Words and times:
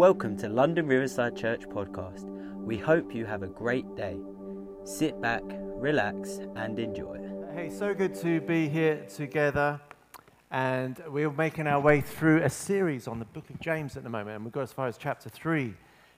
Welcome 0.00 0.38
to 0.38 0.48
London 0.48 0.86
Riverside 0.86 1.36
Church 1.36 1.68
podcast. 1.68 2.24
We 2.56 2.78
hope 2.78 3.14
you 3.14 3.26
have 3.26 3.42
a 3.42 3.46
great 3.46 3.84
day. 3.96 4.16
Sit 4.82 5.20
back, 5.20 5.42
relax, 5.46 6.40
and 6.56 6.78
enjoy. 6.78 7.20
Hey, 7.54 7.68
so 7.68 7.92
good 7.92 8.14
to 8.22 8.40
be 8.40 8.66
here 8.66 9.04
together. 9.14 9.78
And 10.50 10.98
we're 11.06 11.30
making 11.30 11.66
our 11.66 11.80
way 11.80 12.00
through 12.00 12.42
a 12.42 12.48
series 12.48 13.08
on 13.08 13.18
the 13.18 13.26
book 13.26 13.50
of 13.50 13.60
James 13.60 13.94
at 13.98 14.02
the 14.02 14.08
moment. 14.08 14.36
And 14.36 14.44
we've 14.46 14.54
got 14.54 14.62
as 14.62 14.72
far 14.72 14.88
as 14.88 14.96
chapter 14.96 15.28
3 15.28 15.74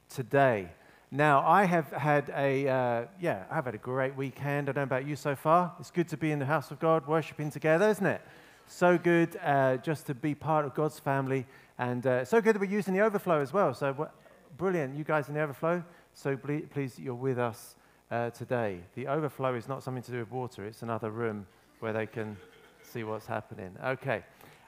today. 0.08 0.68
Now, 1.10 1.44
I 1.44 1.64
have 1.64 1.90
had 1.90 2.32
a, 2.36 2.68
uh, 2.68 3.06
yeah, 3.20 3.46
I've 3.50 3.64
had 3.64 3.74
a 3.74 3.78
great 3.78 4.14
weekend. 4.14 4.68
I 4.68 4.72
don't 4.72 4.82
know 4.88 4.96
about 4.96 5.08
you 5.08 5.16
so 5.16 5.34
far. 5.34 5.74
It's 5.80 5.90
good 5.90 6.06
to 6.10 6.16
be 6.16 6.30
in 6.30 6.38
the 6.38 6.46
house 6.46 6.70
of 6.70 6.78
God, 6.78 7.08
worshiping 7.08 7.50
together, 7.50 7.88
isn't 7.88 8.06
it? 8.06 8.22
So 8.66 8.98
good 8.98 9.38
uh, 9.42 9.76
just 9.79 10.06
to 10.06 10.14
be 10.14 10.34
part 10.34 10.64
of 10.64 10.74
God's 10.74 10.98
family. 10.98 11.46
And 11.79 12.06
uh, 12.06 12.24
so 12.24 12.40
good 12.40 12.54
that 12.54 12.61
we're 12.61 12.70
using 12.70 12.94
the 12.94 13.00
overflow 13.00 13.40
as 13.40 13.52
well. 13.52 13.74
So 13.74 14.08
brilliant, 14.56 14.96
you 14.96 15.04
guys 15.04 15.29
in 15.29 15.35
the 15.35 15.40
overflow. 15.40 15.82
So 16.14 16.36
ble- 16.36 16.62
pleased 16.71 16.98
that 16.98 17.02
you're 17.02 17.14
with 17.14 17.38
us 17.38 17.76
uh, 18.11 18.30
today. 18.30 18.80
The 18.94 19.07
overflow 19.07 19.54
is 19.54 19.68
not 19.68 19.82
something 19.82 20.02
to 20.02 20.11
do 20.12 20.18
with 20.18 20.30
water, 20.30 20.64
it's 20.64 20.82
another 20.82 21.11
room 21.11 21.46
where 21.80 21.93
they 21.93 22.07
can 22.07 22.36
see 22.82 23.04
what's 23.04 23.26
happening. 23.26 23.75
Okay. 23.85 24.22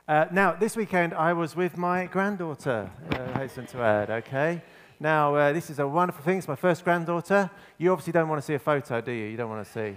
Uh, 0.09 0.27
now, 0.33 0.53
this 0.53 0.77
weekend 0.77 1.15
I 1.15 1.33
was 1.33 1.55
with 1.55 1.77
my 1.77 2.07
granddaughter, 2.07 2.91
uh, 3.11 3.39
hasten 3.39 3.67
to 3.67 3.83
add, 3.83 4.11
okay? 4.11 4.63
Now, 5.01 5.35
uh, 5.35 5.53
this 5.53 5.71
is 5.71 5.79
a 5.79 5.87
wonderful 5.87 6.25
thing. 6.25 6.39
It's 6.39 6.49
my 6.49 6.57
first 6.57 6.85
granddaughter. 6.85 7.51
You 7.79 7.93
obviously 7.93 8.13
don't 8.13 8.29
want 8.29 8.41
to 8.41 8.47
see 8.47 8.55
a 8.55 8.59
photo, 8.59 9.01
do 9.01 9.13
you? 9.13 9.27
You 9.27 9.37
don't 9.37 9.51
want 9.51 9.67
to 9.67 9.73
see. 9.73 9.97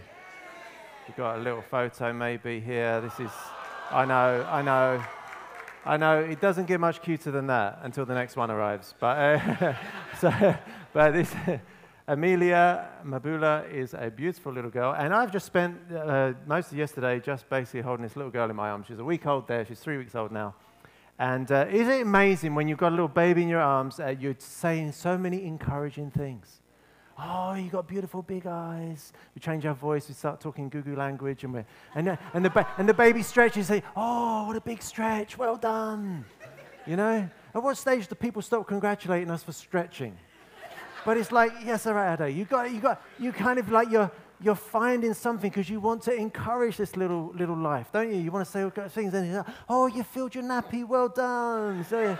You've 1.07 1.17
got 1.17 1.37
a 1.37 1.41
little 1.41 1.61
photo 1.61 2.11
maybe 2.13 2.59
here. 2.59 3.01
This 3.01 3.19
is, 3.19 3.31
I 3.89 4.05
know, 4.05 4.45
I 4.49 4.61
know. 4.61 5.03
I 5.85 5.95
know 5.95 6.19
it 6.19 6.41
doesn't 6.41 6.65
get 6.65 6.81
much 6.81 7.01
cuter 7.01 7.31
than 7.31 7.47
that 7.47 7.79
until 7.83 8.05
the 8.05 8.13
next 8.13 8.35
one 8.35 8.51
arrives. 8.51 8.93
But, 8.99 9.17
uh, 9.17 9.73
so, 10.19 10.55
but 10.91 11.11
this, 11.11 11.33
Amelia 12.09 12.89
Mabula 13.05 13.71
is 13.71 13.93
a 13.93 14.09
beautiful 14.09 14.51
little 14.51 14.69
girl. 14.69 14.93
And 14.97 15.13
I've 15.13 15.31
just 15.31 15.45
spent 15.45 15.79
uh, 15.95 16.33
most 16.45 16.71
of 16.73 16.77
yesterday 16.77 17.21
just 17.21 17.49
basically 17.49 17.81
holding 17.81 18.03
this 18.03 18.17
little 18.17 18.31
girl 18.31 18.49
in 18.49 18.55
my 18.57 18.69
arms. 18.69 18.87
She's 18.87 18.99
a 18.99 19.05
week 19.05 19.25
old 19.25 19.47
there, 19.47 19.65
she's 19.65 19.79
three 19.79 19.97
weeks 19.97 20.15
old 20.15 20.33
now. 20.33 20.53
And 21.17 21.49
uh, 21.49 21.67
isn't 21.71 21.93
it 21.93 22.01
amazing 22.01 22.55
when 22.55 22.67
you've 22.67 22.77
got 22.77 22.89
a 22.89 22.95
little 22.95 23.07
baby 23.07 23.43
in 23.43 23.47
your 23.47 23.61
arms, 23.61 24.01
uh, 24.01 24.13
you're 24.19 24.35
saying 24.37 24.91
so 24.91 25.17
many 25.17 25.45
encouraging 25.45 26.11
things? 26.11 26.61
Oh, 27.19 27.53
you 27.55 27.69
got 27.69 27.87
beautiful 27.87 28.21
big 28.21 28.45
eyes. 28.45 29.11
We 29.33 29.39
change 29.39 29.65
our 29.65 29.73
voice. 29.73 30.07
We 30.07 30.13
start 30.13 30.39
talking 30.39 30.69
Gugu 30.69 30.95
language, 30.95 31.43
and, 31.43 31.53
we 31.53 31.63
and, 31.95 32.07
the, 32.07 32.19
and, 32.33 32.45
the 32.45 32.49
ba- 32.49 32.67
and 32.77 32.87
the 32.87 32.93
baby 32.93 33.23
stretches. 33.23 33.67
Say, 33.67 33.81
"Oh, 33.95 34.45
what 34.47 34.55
a 34.55 34.61
big 34.61 34.81
stretch! 34.83 35.37
Well 35.37 35.55
done." 35.55 36.25
You 36.85 36.95
know. 36.95 37.29
At 37.55 37.63
what 37.63 37.75
stage 37.75 38.07
do 38.07 38.13
people 38.13 38.43
stop 38.43 38.67
congratulating 38.67 39.31
us 39.31 39.41
for 39.41 39.51
stretching? 39.51 40.15
But 41.03 41.17
it's 41.17 41.31
like, 41.31 41.51
yes, 41.65 41.87
all 41.87 41.95
right, 41.95 42.19
Ade. 42.19 42.35
You 42.35 42.45
got, 42.45 42.69
you 42.71 42.79
got, 42.79 43.01
you 43.17 43.31
kind 43.31 43.57
of 43.57 43.71
like 43.71 43.89
you're, 43.89 44.11
you're 44.41 44.55
finding 44.55 45.13
something 45.13 45.49
because 45.49 45.69
you 45.69 45.79
want 45.79 46.03
to 46.03 46.13
encourage 46.13 46.77
this 46.77 46.95
little, 46.95 47.31
little 47.33 47.57
life, 47.57 47.87
don't 47.91 48.11
you? 48.13 48.17
You 48.17 48.29
want 48.29 48.45
to 48.45 48.51
say 48.51 48.89
things, 48.89 49.13
and 49.13 49.33
like, 49.37 49.45
oh, 49.69 49.87
you 49.87 50.03
filled 50.03 50.35
your 50.35 50.43
nappy. 50.43 50.87
Well 50.87 51.09
done. 51.09 51.83
So, 51.85 52.17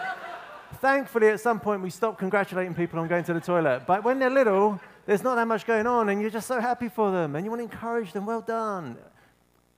Thankfully, 0.79 1.29
at 1.29 1.39
some 1.39 1.59
point, 1.59 1.81
we 1.81 1.89
stop 1.89 2.17
congratulating 2.17 2.73
people 2.73 2.99
on 2.99 3.07
going 3.07 3.23
to 3.25 3.33
the 3.33 3.41
toilet. 3.41 3.83
But 3.87 4.03
when 4.03 4.19
they're 4.19 4.29
little, 4.29 4.79
there's 5.05 5.23
not 5.23 5.35
that 5.35 5.47
much 5.47 5.65
going 5.65 5.87
on, 5.87 6.09
and 6.09 6.21
you're 6.21 6.29
just 6.29 6.47
so 6.47 6.59
happy 6.59 6.89
for 6.89 7.11
them, 7.11 7.35
and 7.35 7.45
you 7.45 7.51
want 7.51 7.59
to 7.61 7.63
encourage 7.63 8.11
them. 8.11 8.25
Well 8.25 8.41
done. 8.41 8.97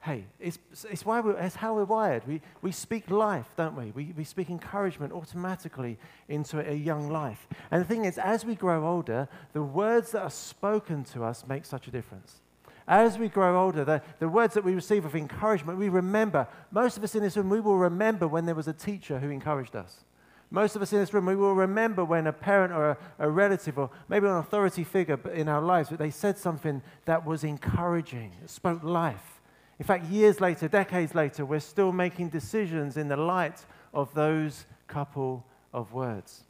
Hey, 0.02 0.26
it's, 0.40 0.58
it's, 0.90 1.06
why 1.06 1.20
we're, 1.20 1.38
it's 1.38 1.56
how 1.56 1.76
we're 1.76 1.84
wired. 1.84 2.26
We, 2.26 2.42
we 2.62 2.72
speak 2.72 3.12
life, 3.12 3.48
don't 3.58 3.76
we? 3.76 3.92
we? 3.92 4.14
We 4.16 4.24
speak 4.24 4.50
encouragement 4.50 5.12
automatically 5.12 5.98
into 6.30 6.60
a 6.60 6.74
young 6.74 7.10
life. 7.10 7.48
And 7.70 7.82
the 7.82 7.86
thing 7.86 8.06
is, 8.06 8.18
as 8.18 8.46
we 8.46 8.56
grow 8.56 8.88
older, 8.88 9.28
the 9.52 9.62
words 9.62 10.12
that 10.12 10.22
are 10.22 10.30
spoken 10.30 11.04
to 11.06 11.24
us 11.26 11.46
make 11.48 11.66
such 11.66 11.88
a 11.88 11.92
difference. 11.92 12.40
As 12.88 13.18
we 13.18 13.28
grow 13.28 13.62
older, 13.62 13.84
the, 13.84 14.02
the 14.20 14.30
words 14.30 14.54
that 14.54 14.64
we 14.64 14.74
receive 14.74 15.04
of 15.04 15.16
encouragement, 15.16 15.78
we 15.78 15.90
remember. 15.90 16.48
Most 16.72 16.98
of 16.98 17.04
us 17.04 17.14
in 17.14 17.22
this 17.22 17.36
room, 17.36 17.50
we 17.50 17.60
will 17.60 17.78
remember 17.78 18.28
when 18.28 18.46
there 18.46 18.56
was 18.56 18.70
a 18.70 18.74
teacher 18.74 19.20
who 19.20 19.30
encouraged 19.30 19.76
us. 19.76 20.06
Most 20.52 20.76
of 20.76 20.82
us 20.82 20.92
in 20.92 21.00
this 21.00 21.14
room, 21.14 21.28
we 21.28 21.36
will 21.36 21.54
remember 21.54 22.04
when 22.04 22.26
a 22.26 22.34
parent 22.34 22.74
or 22.74 22.92
a, 22.92 22.98
a, 23.20 23.30
relative 23.30 23.78
or 23.78 23.92
maybe 24.08 24.26
an 24.26 24.38
authority 24.38 24.84
figure 24.84 25.20
in 25.32 25.48
our 25.48 25.62
lives, 25.62 25.90
but 25.90 26.00
they 26.00 26.10
said 26.10 26.38
something 26.38 26.82
that 27.06 27.24
was 27.26 27.44
encouraging, 27.44 28.32
spoke 28.48 28.84
life. 28.84 29.42
In 29.78 29.86
fact, 29.86 30.06
years 30.06 30.42
later, 30.42 30.68
decades 30.68 31.14
later, 31.14 31.46
we're 31.46 31.60
still 31.60 31.92
making 31.92 32.30
decisions 32.30 32.98
in 32.98 33.08
the 33.08 33.16
light 33.16 33.64
of 33.94 34.14
those 34.16 34.66
couple 34.88 35.46
of 35.72 35.94
words. 35.94 36.44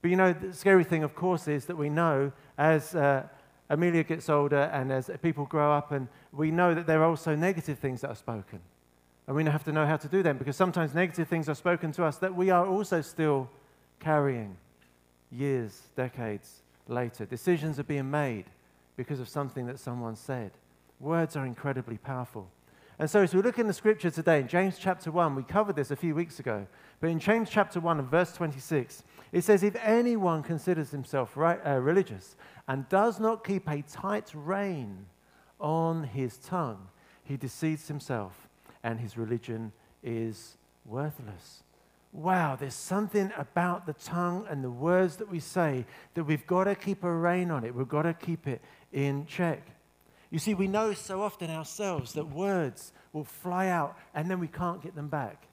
But 0.00 0.10
you 0.10 0.16
know, 0.16 0.32
the 0.32 0.52
scary 0.54 0.84
thing, 0.84 1.04
of 1.04 1.14
course, 1.14 1.48
is 1.48 1.66
that 1.66 1.76
we 1.76 1.90
know 1.90 2.32
as 2.56 2.94
uh, 2.94 3.24
Amelia 3.68 4.04
gets 4.04 4.28
older 4.30 4.70
and 4.72 4.90
as 4.90 5.10
people 5.22 5.44
grow 5.44 5.72
up, 5.72 5.92
and 5.92 6.08
we 6.32 6.50
know 6.50 6.74
that 6.74 6.86
there 6.86 7.02
are 7.02 7.08
also 7.08 7.34
negative 7.34 7.78
things 7.78 8.00
that 8.00 8.10
are 8.10 8.16
spoken. 8.16 8.60
And 9.28 9.36
we 9.36 9.44
have 9.44 9.64
to 9.64 9.72
know 9.72 9.84
how 9.84 9.98
to 9.98 10.08
do 10.08 10.22
them 10.22 10.38
because 10.38 10.56
sometimes 10.56 10.94
negative 10.94 11.28
things 11.28 11.50
are 11.50 11.54
spoken 11.54 11.92
to 11.92 12.04
us 12.04 12.16
that 12.16 12.34
we 12.34 12.48
are 12.48 12.66
also 12.66 13.02
still 13.02 13.50
carrying 14.00 14.56
years, 15.30 15.82
decades 15.94 16.62
later. 16.88 17.26
Decisions 17.26 17.78
are 17.78 17.84
being 17.84 18.10
made 18.10 18.46
because 18.96 19.20
of 19.20 19.28
something 19.28 19.66
that 19.66 19.78
someone 19.78 20.16
said. 20.16 20.52
Words 20.98 21.36
are 21.36 21.44
incredibly 21.44 21.98
powerful. 21.98 22.48
And 22.98 23.08
so, 23.08 23.20
as 23.20 23.34
we 23.34 23.42
look 23.42 23.58
in 23.58 23.66
the 23.66 23.74
scripture 23.74 24.10
today, 24.10 24.40
in 24.40 24.48
James 24.48 24.78
chapter 24.78 25.10
1, 25.10 25.34
we 25.34 25.42
covered 25.42 25.76
this 25.76 25.90
a 25.90 25.96
few 25.96 26.14
weeks 26.14 26.40
ago, 26.40 26.66
but 26.98 27.10
in 27.10 27.20
James 27.20 27.50
chapter 27.50 27.80
1 27.80 27.98
and 27.98 28.08
verse 28.08 28.32
26, 28.32 29.04
it 29.30 29.44
says, 29.44 29.62
If 29.62 29.76
anyone 29.76 30.42
considers 30.42 30.90
himself 30.90 31.36
right, 31.36 31.60
uh, 31.66 31.78
religious 31.78 32.34
and 32.66 32.88
does 32.88 33.20
not 33.20 33.46
keep 33.46 33.68
a 33.68 33.82
tight 33.82 34.32
rein 34.34 35.04
on 35.60 36.04
his 36.04 36.38
tongue, 36.38 36.88
he 37.22 37.36
deceives 37.36 37.88
himself 37.88 38.47
and 38.82 39.00
his 39.00 39.16
religion 39.16 39.72
is 40.02 40.56
worthless. 40.84 41.62
Wow, 42.12 42.56
there's 42.56 42.74
something 42.74 43.30
about 43.36 43.86
the 43.86 43.92
tongue 43.92 44.46
and 44.48 44.64
the 44.64 44.70
words 44.70 45.16
that 45.16 45.30
we 45.30 45.40
say 45.40 45.84
that 46.14 46.24
we've 46.24 46.46
got 46.46 46.64
to 46.64 46.74
keep 46.74 47.04
a 47.04 47.12
rein 47.12 47.50
on 47.50 47.64
it. 47.64 47.74
We've 47.74 47.88
got 47.88 48.02
to 48.02 48.14
keep 48.14 48.46
it 48.46 48.62
in 48.92 49.26
check. 49.26 49.62
You 50.30 50.38
see, 50.38 50.54
we 50.54 50.68
know 50.68 50.94
so 50.94 51.22
often 51.22 51.50
ourselves 51.50 52.14
that 52.14 52.24
words 52.24 52.92
will 53.12 53.24
fly 53.24 53.68
out 53.68 53.96
and 54.14 54.30
then 54.30 54.40
we 54.40 54.48
can't 54.48 54.82
get 54.82 54.94
them 54.94 55.08
back. 55.08 55.44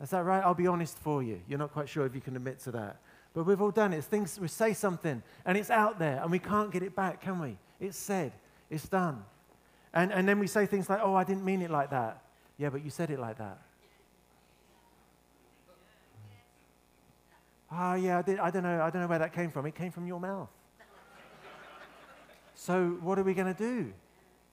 Is 0.00 0.10
that 0.10 0.24
right? 0.24 0.42
I'll 0.42 0.54
be 0.54 0.66
honest 0.66 0.98
for 0.98 1.22
you. 1.22 1.40
You're 1.48 1.58
not 1.58 1.72
quite 1.72 1.88
sure 1.88 2.06
if 2.06 2.14
you 2.14 2.20
can 2.20 2.36
admit 2.36 2.58
to 2.60 2.72
that. 2.72 3.00
But 3.32 3.44
we've 3.44 3.60
all 3.60 3.70
done 3.70 3.92
it. 3.92 3.98
It's 3.98 4.06
things 4.06 4.38
we 4.38 4.48
say 4.48 4.74
something 4.74 5.22
and 5.46 5.58
it's 5.58 5.70
out 5.70 5.98
there 5.98 6.20
and 6.22 6.30
we 6.30 6.38
can't 6.38 6.70
get 6.72 6.82
it 6.82 6.94
back, 6.94 7.20
can 7.20 7.40
we? 7.40 7.56
It's 7.80 7.96
said, 7.96 8.32
it's 8.70 8.88
done. 8.88 9.24
And, 9.92 10.12
and 10.12 10.28
then 10.28 10.38
we 10.38 10.48
say 10.48 10.66
things 10.66 10.88
like, 10.88 11.00
oh, 11.02 11.14
I 11.14 11.24
didn't 11.24 11.44
mean 11.44 11.62
it 11.62 11.70
like 11.70 11.90
that. 11.90 12.23
Yeah, 12.58 12.70
but 12.70 12.84
you 12.84 12.90
said 12.90 13.10
it 13.10 13.18
like 13.18 13.38
that. 13.38 13.58
Ah, 17.70 17.94
yeah, 17.94 18.18
I, 18.18 18.22
did, 18.22 18.38
I, 18.38 18.50
don't 18.50 18.62
know, 18.62 18.80
I 18.80 18.90
don't 18.90 19.02
know 19.02 19.08
where 19.08 19.18
that 19.18 19.32
came 19.32 19.50
from. 19.50 19.66
It 19.66 19.74
came 19.74 19.90
from 19.90 20.06
your 20.06 20.20
mouth. 20.20 20.48
so, 22.54 22.98
what 23.00 23.18
are 23.18 23.24
we 23.24 23.34
going 23.34 23.52
to 23.52 23.58
do? 23.58 23.92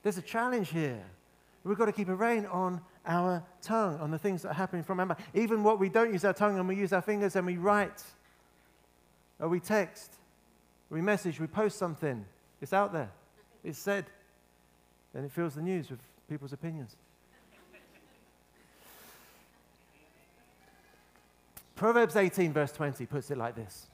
There's 0.02 0.18
a 0.18 0.24
challenge 0.24 0.70
here. 0.70 1.04
We've 1.64 1.78
got 1.78 1.86
to 1.86 1.92
keep 1.92 2.10
a 2.10 2.16
rein 2.16 2.48
on 2.48 2.82
our 3.06 3.44
tongue, 3.62 4.00
on 4.00 4.10
the 4.10 4.18
things 4.18 4.42
that 4.42 4.50
are 4.50 4.56
happening 4.56 4.84
from 4.84 5.00
our 5.00 5.06
mouth. 5.06 5.22
Even 5.36 5.62
what 5.62 5.80
we 5.80 5.90
don't 5.90 6.12
use 6.12 6.26
our 6.26 6.34
tongue 6.34 6.58
and 6.58 6.68
we 6.68 6.76
use 6.76 6.94
our 6.94 7.02
fingers 7.02 7.36
and 7.36 7.46
we 7.46 7.58
write, 7.58 8.04
or 9.40 9.50
we 9.50 9.60
text, 9.60 10.14
or 10.90 10.96
we 10.96 11.02
message, 11.02 11.40
we 11.40 11.46
post 11.46 11.78
something. 11.78 12.26
It's 12.60 12.74
out 12.74 12.94
there, 12.94 13.12
it's 13.64 13.78
said, 13.78 14.06
and 15.14 15.26
it 15.26 15.32
fills 15.32 15.54
the 15.54 15.62
news 15.62 15.92
with 15.92 16.00
people's 16.28 16.54
opinions. 16.54 16.96
Proverbs 21.82 22.16
18, 22.16 22.54
verse 22.54 22.72
20, 22.74 23.08
puts 23.08 23.32
it 23.32 23.40
like 23.40 23.56
this 23.56 23.88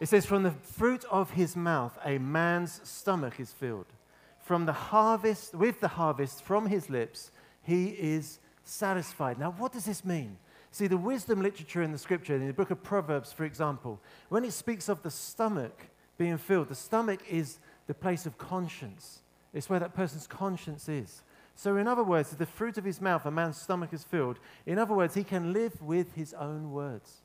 It 0.00 0.08
says, 0.08 0.24
From 0.24 0.42
the 0.42 0.52
fruit 0.52 1.04
of 1.10 1.32
his 1.32 1.54
mouth, 1.54 1.98
a 2.02 2.16
man's 2.16 2.80
stomach 2.82 3.38
is 3.38 3.52
filled. 3.52 3.92
From 4.40 4.64
the 4.64 4.72
harvest, 4.72 5.54
with 5.54 5.80
the 5.80 5.88
harvest 5.88 6.42
from 6.42 6.64
his 6.64 6.88
lips, 6.88 7.30
he 7.62 7.88
is 7.88 8.38
satisfied. 8.64 9.38
Now, 9.38 9.50
what 9.50 9.72
does 9.72 9.84
this 9.84 10.02
mean? 10.02 10.38
See, 10.70 10.86
the 10.86 10.96
wisdom 10.96 11.42
literature 11.42 11.82
in 11.82 11.92
the 11.92 11.98
scripture, 11.98 12.36
in 12.36 12.46
the 12.46 12.54
book 12.54 12.70
of 12.70 12.82
Proverbs, 12.82 13.32
for 13.32 13.44
example, 13.44 14.00
when 14.30 14.42
it 14.42 14.54
speaks 14.54 14.88
of 14.88 15.02
the 15.02 15.10
stomach 15.10 15.88
being 16.16 16.38
filled, 16.38 16.70
the 16.70 16.74
stomach 16.74 17.20
is 17.28 17.58
the 17.86 17.92
place 17.92 18.24
of 18.24 18.38
conscience. 18.38 19.20
It's 19.52 19.68
where 19.68 19.80
that 19.80 19.92
person's 19.92 20.26
conscience 20.26 20.88
is. 20.88 21.20
So, 21.58 21.76
in 21.76 21.88
other 21.88 22.04
words, 22.04 22.30
the 22.30 22.46
fruit 22.46 22.78
of 22.78 22.84
his 22.84 23.00
mouth, 23.00 23.26
a 23.26 23.32
man's 23.32 23.56
stomach 23.56 23.92
is 23.92 24.04
filled. 24.04 24.38
In 24.64 24.78
other 24.78 24.94
words, 24.94 25.14
he 25.14 25.24
can 25.24 25.52
live 25.52 25.82
with 25.82 26.14
his 26.14 26.32
own 26.34 26.70
words. 26.70 27.16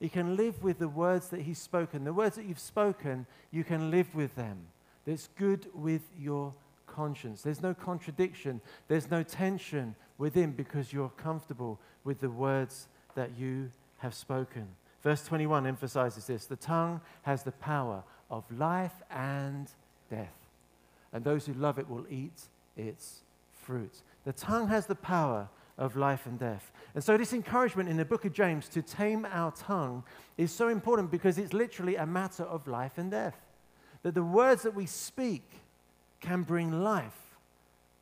He 0.00 0.08
can 0.08 0.34
live 0.34 0.62
with 0.62 0.78
the 0.78 0.88
words 0.88 1.28
that 1.28 1.42
he's 1.42 1.58
spoken. 1.58 2.04
The 2.04 2.14
words 2.14 2.36
that 2.36 2.46
you've 2.46 2.58
spoken, 2.58 3.26
you 3.50 3.64
can 3.64 3.90
live 3.90 4.14
with 4.14 4.34
them. 4.34 4.56
That's 5.04 5.28
good 5.36 5.66
with 5.74 6.00
your 6.18 6.54
conscience. 6.86 7.42
There's 7.42 7.60
no 7.60 7.74
contradiction, 7.74 8.62
there's 8.88 9.10
no 9.10 9.22
tension 9.22 9.94
within 10.16 10.52
because 10.52 10.90
you're 10.90 11.12
comfortable 11.18 11.78
with 12.02 12.20
the 12.20 12.30
words 12.30 12.88
that 13.14 13.32
you 13.38 13.70
have 13.98 14.14
spoken. 14.14 14.66
Verse 15.02 15.22
21 15.26 15.66
emphasizes 15.66 16.26
this 16.26 16.46
the 16.46 16.56
tongue 16.56 17.02
has 17.22 17.42
the 17.42 17.52
power 17.52 18.02
of 18.30 18.50
life 18.50 19.02
and 19.10 19.70
death, 20.08 20.48
and 21.12 21.22
those 21.22 21.44
who 21.44 21.52
love 21.52 21.78
it 21.78 21.90
will 21.90 22.06
eat 22.08 22.48
its 22.76 23.20
fruit. 23.52 24.02
The 24.24 24.32
tongue 24.32 24.68
has 24.68 24.86
the 24.86 24.94
power 24.94 25.48
of 25.78 25.96
life 25.96 26.26
and 26.26 26.38
death. 26.38 26.70
And 26.94 27.02
so, 27.02 27.16
this 27.16 27.32
encouragement 27.32 27.88
in 27.88 27.96
the 27.96 28.04
book 28.04 28.24
of 28.24 28.32
James 28.32 28.68
to 28.68 28.82
tame 28.82 29.26
our 29.30 29.50
tongue 29.52 30.04
is 30.36 30.52
so 30.52 30.68
important 30.68 31.10
because 31.10 31.38
it's 31.38 31.52
literally 31.52 31.96
a 31.96 32.06
matter 32.06 32.44
of 32.44 32.68
life 32.68 32.98
and 32.98 33.10
death. 33.10 33.36
That 34.02 34.14
the 34.14 34.22
words 34.22 34.62
that 34.62 34.74
we 34.74 34.86
speak 34.86 35.48
can 36.20 36.42
bring 36.42 36.82
life, 36.82 37.36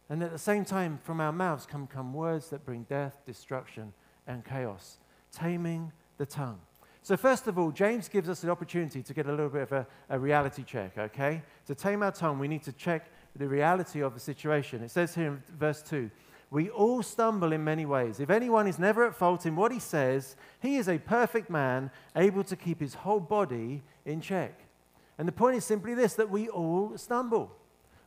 and 0.08 0.22
at 0.22 0.32
the 0.32 0.38
same 0.38 0.64
time, 0.64 0.98
from 1.02 1.20
our 1.20 1.32
mouths 1.32 1.66
can 1.66 1.86
come 1.86 2.12
words 2.12 2.48
that 2.50 2.64
bring 2.64 2.84
death, 2.84 3.18
destruction, 3.26 3.92
and 4.26 4.44
chaos. 4.44 4.98
Taming 5.30 5.92
the 6.16 6.26
tongue. 6.26 6.60
So, 7.02 7.16
first 7.16 7.46
of 7.46 7.58
all, 7.58 7.70
James 7.70 8.08
gives 8.08 8.28
us 8.28 8.42
an 8.42 8.50
opportunity 8.50 9.02
to 9.02 9.14
get 9.14 9.26
a 9.26 9.30
little 9.30 9.48
bit 9.48 9.62
of 9.62 9.72
a, 9.72 9.86
a, 10.10 10.18
reality 10.18 10.62
check, 10.62 10.98
okay? 10.98 11.42
To 11.66 11.74
tame 11.74 12.02
our 12.02 12.12
tongue, 12.12 12.38
we 12.38 12.48
need 12.48 12.62
to 12.64 12.72
check 12.72 13.10
the 13.36 13.48
reality 13.48 14.00
of 14.00 14.14
the 14.14 14.20
situation. 14.20 14.82
It 14.82 14.90
says 14.90 15.14
here 15.14 15.26
in 15.26 15.42
verse 15.58 15.82
2 15.82 16.10
we 16.50 16.70
all 16.70 17.02
stumble 17.02 17.52
in 17.52 17.62
many 17.62 17.84
ways. 17.84 18.20
If 18.20 18.30
anyone 18.30 18.66
is 18.66 18.78
never 18.78 19.06
at 19.06 19.14
fault 19.14 19.44
in 19.44 19.54
what 19.54 19.70
he 19.70 19.78
says, 19.78 20.34
he 20.60 20.76
is 20.76 20.88
a 20.88 20.98
perfect 20.98 21.50
man, 21.50 21.90
able 22.16 22.42
to 22.44 22.56
keep 22.56 22.80
his 22.80 22.94
whole 22.94 23.20
body 23.20 23.82
in 24.06 24.20
check. 24.20 24.58
And 25.18 25.28
the 25.28 25.32
point 25.32 25.56
is 25.56 25.64
simply 25.64 25.94
this 25.94 26.14
that 26.14 26.30
we 26.30 26.48
all 26.48 26.96
stumble. 26.96 27.52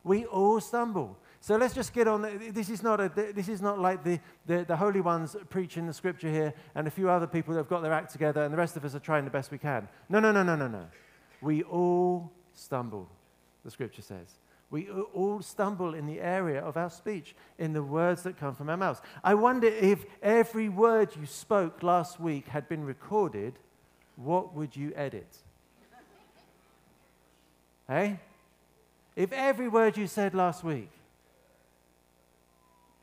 We 0.02 0.24
all 0.24 0.60
stumble. 0.60 1.16
So 1.40 1.56
let's 1.56 1.74
just 1.74 1.92
get 1.92 2.08
on. 2.08 2.22
This 2.52 2.68
is 2.68 2.82
not, 2.82 3.00
a, 3.00 3.08
this 3.08 3.48
is 3.48 3.62
not 3.62 3.78
like 3.78 4.02
the, 4.02 4.18
the, 4.46 4.64
the 4.64 4.76
holy 4.76 5.00
ones 5.00 5.36
preaching 5.48 5.86
the 5.86 5.92
scripture 5.92 6.30
here 6.30 6.54
and 6.74 6.86
a 6.86 6.90
few 6.90 7.10
other 7.10 7.26
people 7.26 7.54
that 7.54 7.60
have 7.60 7.68
got 7.68 7.82
their 7.82 7.92
act 7.92 8.10
together 8.10 8.42
and 8.42 8.52
the 8.52 8.58
rest 8.58 8.76
of 8.76 8.84
us 8.84 8.94
are 8.94 9.00
trying 9.00 9.24
the 9.24 9.30
best 9.30 9.52
we 9.52 9.58
can. 9.58 9.88
No, 10.08 10.18
no, 10.18 10.32
no, 10.32 10.42
no, 10.42 10.56
no, 10.56 10.66
no. 10.66 10.86
We 11.40 11.62
all 11.64 12.32
stumble, 12.54 13.08
the 13.64 13.70
scripture 13.70 14.02
says. 14.02 14.38
We 14.72 14.88
all 14.88 15.42
stumble 15.42 15.92
in 15.92 16.06
the 16.06 16.18
area 16.18 16.62
of 16.62 16.78
our 16.78 16.88
speech, 16.88 17.34
in 17.58 17.74
the 17.74 17.82
words 17.82 18.22
that 18.22 18.38
come 18.38 18.54
from 18.54 18.70
our 18.70 18.76
mouths. 18.78 19.02
I 19.22 19.34
wonder 19.34 19.68
if 19.68 20.06
every 20.22 20.70
word 20.70 21.10
you 21.14 21.26
spoke 21.26 21.82
last 21.82 22.18
week 22.18 22.48
had 22.48 22.70
been 22.70 22.82
recorded, 22.82 23.52
what 24.16 24.54
would 24.54 24.74
you 24.74 24.94
edit? 24.96 25.28
hey? 27.86 28.18
If 29.14 29.30
every 29.32 29.68
word 29.68 29.98
you 29.98 30.06
said 30.06 30.34
last 30.34 30.64
week, 30.64 30.90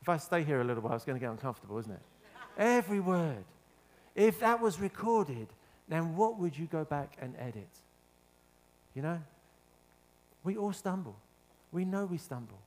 if 0.02 0.08
I 0.08 0.16
stay 0.16 0.42
here 0.42 0.60
a 0.60 0.64
little 0.64 0.82
while, 0.82 0.96
it's 0.96 1.04
going 1.04 1.20
to 1.20 1.24
get 1.24 1.30
uncomfortable, 1.30 1.78
isn't 1.78 1.92
it? 1.92 2.00
every 2.58 2.98
word. 2.98 3.44
If 4.16 4.40
that 4.40 4.60
was 4.60 4.80
recorded, 4.80 5.46
then 5.88 6.16
what 6.16 6.36
would 6.36 6.58
you 6.58 6.66
go 6.66 6.84
back 6.84 7.16
and 7.20 7.36
edit? 7.38 7.70
You 8.92 9.02
know? 9.02 9.20
We 10.42 10.56
all 10.56 10.72
stumble. 10.72 11.14
We 11.72 11.84
know 11.84 12.06
we 12.06 12.18
stumble. 12.18 12.58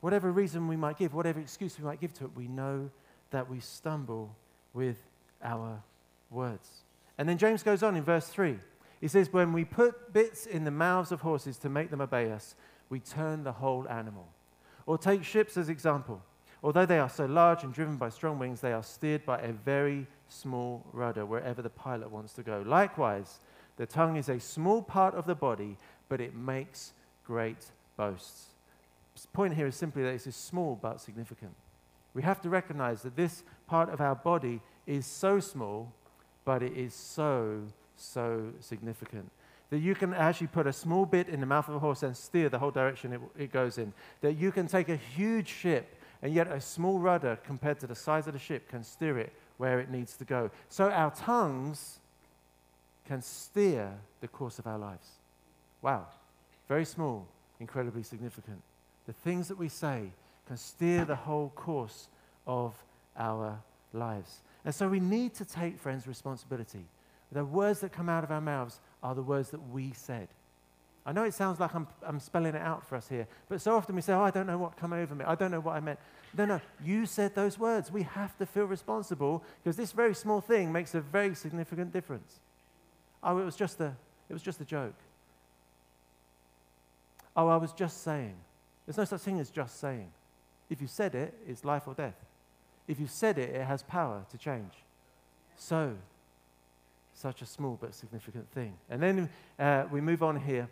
Whatever 0.00 0.30
reason 0.30 0.68
we 0.68 0.76
might 0.76 0.98
give, 0.98 1.14
whatever 1.14 1.40
excuse 1.40 1.78
we 1.78 1.84
might 1.84 2.00
give 2.00 2.12
to 2.14 2.24
it, 2.24 2.30
we 2.36 2.46
know 2.46 2.90
that 3.30 3.48
we 3.48 3.60
stumble 3.60 4.36
with 4.72 4.98
our 5.42 5.82
words. 6.30 6.68
And 7.16 7.28
then 7.28 7.38
James 7.38 7.62
goes 7.62 7.82
on 7.82 7.96
in 7.96 8.02
verse 8.02 8.28
3. 8.28 8.58
He 9.00 9.08
says, 9.08 9.32
When 9.32 9.52
we 9.52 9.64
put 9.64 10.12
bits 10.12 10.46
in 10.46 10.64
the 10.64 10.70
mouths 10.70 11.12
of 11.12 11.20
horses 11.20 11.56
to 11.58 11.68
make 11.68 11.90
them 11.90 12.00
obey 12.00 12.30
us, 12.30 12.54
we 12.90 13.00
turn 13.00 13.44
the 13.44 13.52
whole 13.52 13.88
animal. 13.88 14.28
Or 14.86 14.98
take 14.98 15.24
ships 15.24 15.56
as 15.56 15.68
example. 15.68 16.22
Although 16.62 16.86
they 16.86 16.98
are 16.98 17.08
so 17.08 17.26
large 17.26 17.62
and 17.62 17.72
driven 17.72 17.96
by 17.96 18.08
strong 18.08 18.38
wings, 18.38 18.60
they 18.60 18.72
are 18.72 18.82
steered 18.82 19.26
by 19.26 19.38
a 19.40 19.52
very 19.52 20.06
small 20.28 20.84
rudder 20.92 21.26
wherever 21.26 21.60
the 21.60 21.70
pilot 21.70 22.10
wants 22.10 22.32
to 22.34 22.42
go. 22.42 22.62
Likewise, 22.66 23.40
the 23.76 23.86
tongue 23.86 24.16
is 24.16 24.28
a 24.28 24.40
small 24.40 24.82
part 24.82 25.14
of 25.14 25.26
the 25.26 25.34
body, 25.34 25.76
but 26.08 26.20
it 26.20 26.34
makes 26.34 26.92
great 27.26 27.70
boasts. 27.96 28.46
Point 29.32 29.54
here 29.54 29.66
is 29.66 29.76
simply 29.76 30.02
that 30.02 30.08
it's 30.10 30.36
small 30.36 30.78
but 30.80 31.00
significant. 31.00 31.54
We 32.14 32.22
have 32.22 32.40
to 32.42 32.48
recognize 32.48 33.02
that 33.02 33.16
this 33.16 33.42
part 33.66 33.90
of 33.90 34.00
our 34.00 34.14
body 34.14 34.60
is 34.86 35.06
so 35.06 35.40
small, 35.40 35.92
but 36.44 36.62
it 36.62 36.76
is 36.76 36.94
so, 36.94 37.62
so 37.96 38.50
significant. 38.60 39.30
That 39.70 39.78
you 39.78 39.94
can 39.94 40.14
actually 40.14 40.48
put 40.48 40.66
a 40.66 40.72
small 40.72 41.06
bit 41.06 41.28
in 41.28 41.40
the 41.40 41.46
mouth 41.46 41.68
of 41.68 41.74
a 41.74 41.78
horse 41.78 42.02
and 42.02 42.16
steer 42.16 42.48
the 42.48 42.58
whole 42.58 42.70
direction 42.70 43.12
it, 43.12 43.20
it 43.36 43.52
goes 43.52 43.78
in. 43.78 43.92
That 44.20 44.34
you 44.34 44.52
can 44.52 44.66
take 44.66 44.88
a 44.88 44.96
huge 44.96 45.48
ship 45.48 45.96
and 46.22 46.32
yet 46.32 46.50
a 46.50 46.60
small 46.60 46.98
rudder 46.98 47.38
compared 47.44 47.80
to 47.80 47.86
the 47.86 47.94
size 47.94 48.26
of 48.26 48.32
the 48.32 48.38
ship 48.38 48.68
can 48.68 48.84
steer 48.84 49.18
it 49.18 49.32
where 49.56 49.80
it 49.80 49.90
needs 49.90 50.16
to 50.16 50.24
go. 50.24 50.50
So 50.68 50.90
our 50.90 51.10
tongues 51.10 51.98
can 53.06 53.22
steer 53.22 53.92
the 54.20 54.28
course 54.28 54.58
of 54.58 54.66
our 54.66 54.78
lives. 54.78 55.08
Wow. 55.82 56.06
Very 56.68 56.84
small, 56.84 57.26
incredibly 57.60 58.02
significant. 58.02 58.62
The 59.06 59.12
things 59.12 59.48
that 59.48 59.58
we 59.58 59.68
say 59.68 60.10
can 60.46 60.56
steer 60.56 61.04
the 61.04 61.16
whole 61.16 61.52
course 61.54 62.08
of 62.46 62.74
our 63.16 63.58
lives. 63.92 64.40
And 64.64 64.74
so 64.74 64.88
we 64.88 65.00
need 65.00 65.34
to 65.34 65.44
take, 65.44 65.78
friends, 65.78 66.06
responsibility. 66.06 66.84
The 67.32 67.44
words 67.44 67.80
that 67.80 67.92
come 67.92 68.08
out 68.08 68.24
of 68.24 68.30
our 68.30 68.40
mouths 68.40 68.80
are 69.02 69.14
the 69.14 69.22
words 69.22 69.50
that 69.50 69.60
we 69.70 69.92
said. 69.92 70.28
I 71.06 71.12
know 71.12 71.24
it 71.24 71.34
sounds 71.34 71.60
like 71.60 71.74
I'm, 71.74 71.86
I'm 72.02 72.18
spelling 72.18 72.54
it 72.54 72.62
out 72.62 72.86
for 72.86 72.96
us 72.96 73.08
here, 73.08 73.26
but 73.48 73.60
so 73.60 73.76
often 73.76 73.94
we 73.94 74.00
say, 74.00 74.14
Oh, 74.14 74.22
I 74.22 74.30
don't 74.30 74.46
know 74.46 74.56
what 74.56 74.76
come 74.76 74.94
over 74.94 75.14
me. 75.14 75.24
I 75.26 75.34
don't 75.34 75.50
know 75.50 75.60
what 75.60 75.76
I 75.76 75.80
meant. 75.80 75.98
No, 76.36 76.46
no, 76.46 76.60
you 76.82 77.04
said 77.04 77.34
those 77.34 77.58
words. 77.58 77.92
We 77.92 78.02
have 78.02 78.36
to 78.38 78.46
feel 78.46 78.64
responsible 78.64 79.44
because 79.62 79.76
this 79.76 79.92
very 79.92 80.14
small 80.14 80.40
thing 80.40 80.72
makes 80.72 80.94
a 80.94 81.00
very 81.00 81.34
significant 81.34 81.92
difference. 81.92 82.40
Oh, 83.22 83.38
it 83.38 83.44
was 83.44 83.54
just 83.54 83.80
a, 83.80 83.94
it 84.28 84.32
was 84.32 84.42
just 84.42 84.60
a 84.60 84.64
joke. 84.64 84.94
Oh, 87.36 87.48
I 87.48 87.56
was 87.56 87.72
just 87.72 88.02
saying. 88.02 88.34
There's 88.86 88.96
no 88.96 89.04
such 89.04 89.20
thing 89.22 89.40
as 89.40 89.50
just 89.50 89.80
saying. 89.80 90.10
If 90.70 90.80
you 90.80 90.86
said 90.86 91.14
it, 91.14 91.34
it's 91.46 91.64
life 91.64 91.84
or 91.86 91.94
death. 91.94 92.16
If 92.86 93.00
you 93.00 93.06
said 93.06 93.38
it, 93.38 93.50
it 93.50 93.64
has 93.64 93.82
power 93.82 94.24
to 94.30 94.38
change. 94.38 94.72
So, 95.56 95.94
such 97.14 97.42
a 97.42 97.46
small 97.46 97.78
but 97.80 97.94
significant 97.94 98.50
thing. 98.50 98.74
And 98.90 99.02
then 99.02 99.30
uh, 99.58 99.84
we 99.90 100.00
move 100.00 100.22
on 100.22 100.36
here. 100.36 100.68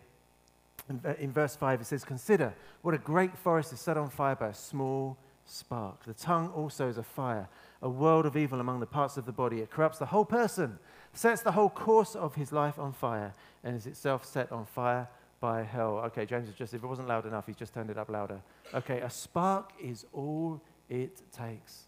In, 0.89 1.01
uh, 1.05 1.15
in 1.19 1.33
verse 1.33 1.55
5, 1.57 1.81
it 1.81 1.85
says, 1.85 2.05
Consider 2.05 2.53
what 2.83 2.95
a 2.95 2.99
great 2.99 3.37
forest 3.39 3.73
is 3.73 3.81
set 3.81 3.97
on 3.97 4.11
fire 4.11 4.35
by 4.35 4.49
a 4.49 4.55
small 4.55 5.17
spark. 5.47 6.05
The 6.05 6.15
tongue 6.15 6.49
also 6.49 6.89
is 6.89 6.99
a 6.99 7.03
fire, 7.03 7.49
a 7.81 7.89
world 7.89 8.27
of 8.27 8.37
evil 8.37 8.61
among 8.61 8.81
the 8.81 8.87
parts 8.87 9.17
of 9.17 9.25
the 9.25 9.33
body. 9.33 9.61
It 9.61 9.71
corrupts 9.71 9.99
the 9.99 10.07
whole 10.07 10.25
person, 10.25 10.79
sets 11.15 11.43
the 11.43 11.53
whole 11.53 11.71
course 11.71 12.15
of 12.15 12.35
his 12.35 12.53
life 12.53 12.79
on 12.79 12.93
fire, 12.93 13.33
and 13.63 13.77
is 13.77 13.87
itself 13.87 14.25
set 14.25 14.51
on 14.51 14.67
fire 14.67 15.09
by 15.43 15.65
hell. 15.65 15.99
Okay, 16.07 16.25
James 16.25 16.49
is 16.49 16.55
just, 16.55 16.73
if 16.73 16.85
it 16.85 16.87
wasn't 16.87 17.09
loud 17.09 17.27
enough, 17.27 17.47
he's 17.47 17.57
just 17.57 17.75
turned 17.75 17.91
it 17.91 17.99
up 17.99 18.09
louder. 18.09 18.41
Okay, 18.73 19.01
a 19.01 19.11
spark 19.11 19.73
is 19.83 20.07
all 20.13 20.63
it 20.89 21.21
takes. 21.37 21.83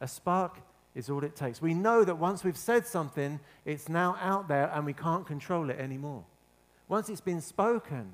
A 0.00 0.08
spark 0.08 0.56
is 0.94 1.10
all 1.10 1.22
it 1.22 1.36
takes. 1.36 1.60
We 1.60 1.74
know 1.74 2.04
that 2.04 2.16
once 2.16 2.42
we've 2.42 2.56
said 2.56 2.86
something, 2.86 3.38
it's 3.66 3.90
now 3.90 4.16
out 4.20 4.48
there 4.48 4.70
and 4.74 4.86
we 4.86 4.94
can't 4.94 5.26
control 5.26 5.68
it 5.68 5.78
anymore. 5.78 6.24
Once 6.88 7.10
it's 7.10 7.20
been 7.20 7.42
spoken, 7.42 8.10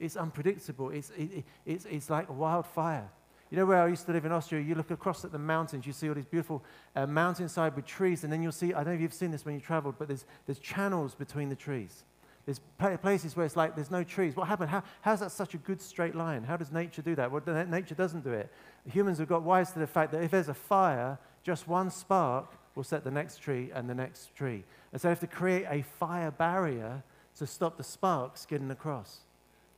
it's 0.00 0.16
unpredictable. 0.16 0.90
It's, 0.90 1.10
it, 1.16 1.44
it's, 1.64 1.84
it's 1.84 2.10
like 2.10 2.28
a 2.28 2.32
wildfire. 2.32 3.08
You 3.52 3.58
know 3.58 3.66
where 3.66 3.82
I 3.82 3.86
used 3.86 4.06
to 4.06 4.12
live 4.12 4.24
in 4.24 4.32
Austria? 4.32 4.62
You 4.62 4.74
look 4.74 4.90
across 4.90 5.24
at 5.24 5.30
the 5.30 5.38
mountains, 5.38 5.86
you 5.86 5.92
see 5.92 6.08
all 6.08 6.14
these 6.16 6.26
beautiful 6.26 6.64
uh, 6.96 7.06
mountainside 7.06 7.76
with 7.76 7.86
trees, 7.86 8.24
and 8.24 8.32
then 8.32 8.42
you'll 8.42 8.50
see, 8.50 8.74
I 8.74 8.78
don't 8.78 8.86
know 8.86 8.92
if 8.94 9.00
you've 9.00 9.14
seen 9.14 9.30
this 9.30 9.44
when 9.44 9.54
you 9.54 9.60
traveled, 9.60 9.94
but 9.96 10.08
there's, 10.08 10.24
there's 10.46 10.58
channels 10.58 11.14
between 11.14 11.50
the 11.50 11.54
trees. 11.54 12.02
There's 12.46 12.60
places 13.00 13.36
where 13.36 13.46
it's 13.46 13.56
like 13.56 13.74
there's 13.74 13.90
no 13.90 14.04
trees. 14.04 14.36
What 14.36 14.48
happened? 14.48 14.70
How, 14.70 14.82
how's 15.00 15.20
that 15.20 15.32
such 15.32 15.54
a 15.54 15.58
good 15.58 15.80
straight 15.80 16.14
line? 16.14 16.44
How 16.44 16.58
does 16.58 16.70
nature 16.70 17.00
do 17.00 17.14
that? 17.14 17.30
Well, 17.30 17.42
nature 17.66 17.94
doesn't 17.94 18.22
do 18.22 18.32
it. 18.32 18.52
Humans 18.90 19.18
have 19.18 19.28
got 19.28 19.42
wise 19.42 19.72
to 19.72 19.78
the 19.78 19.86
fact 19.86 20.12
that 20.12 20.22
if 20.22 20.30
there's 20.30 20.50
a 20.50 20.54
fire, 20.54 21.18
just 21.42 21.66
one 21.66 21.90
spark 21.90 22.52
will 22.74 22.84
set 22.84 23.02
the 23.02 23.10
next 23.10 23.38
tree 23.38 23.70
and 23.74 23.88
the 23.88 23.94
next 23.94 24.34
tree. 24.36 24.64
And 24.92 25.00
so 25.00 25.08
they 25.08 25.10
have 25.10 25.20
to 25.20 25.26
create 25.26 25.66
a 25.70 25.82
fire 25.82 26.30
barrier 26.30 27.02
to 27.38 27.46
stop 27.46 27.78
the 27.78 27.84
sparks 27.84 28.44
getting 28.44 28.70
across. 28.70 29.20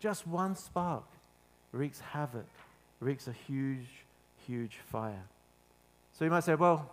Just 0.00 0.26
one 0.26 0.56
spark 0.56 1.04
wreaks 1.72 2.00
havoc, 2.00 2.48
wreaks 3.00 3.28
a 3.28 3.32
huge, 3.32 4.04
huge 4.46 4.78
fire. 4.90 5.24
So 6.12 6.24
you 6.24 6.30
might 6.30 6.44
say, 6.44 6.54
well, 6.54 6.90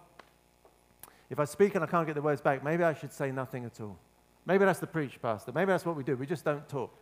if 1.30 1.40
I 1.40 1.46
speak 1.46 1.74
and 1.76 1.84
I 1.84 1.88
can't 1.88 2.06
get 2.06 2.16
the 2.16 2.22
words 2.22 2.42
back, 2.42 2.64
maybe 2.64 2.84
I 2.84 2.94
should 2.94 3.12
say 3.12 3.32
nothing 3.32 3.66
at 3.66 3.82
all. 3.82 3.98
Maybe 4.46 4.66
that's 4.66 4.80
the 4.80 4.88
preach, 4.88 5.22
Pastor. 5.22 5.52
Maybe 5.52 5.68
that's 5.68 5.86
what 5.86 5.96
we 5.96 6.04
do. 6.04 6.16
We 6.16 6.26
just 6.26 6.44
don't 6.44 6.68
talk. 6.68 6.94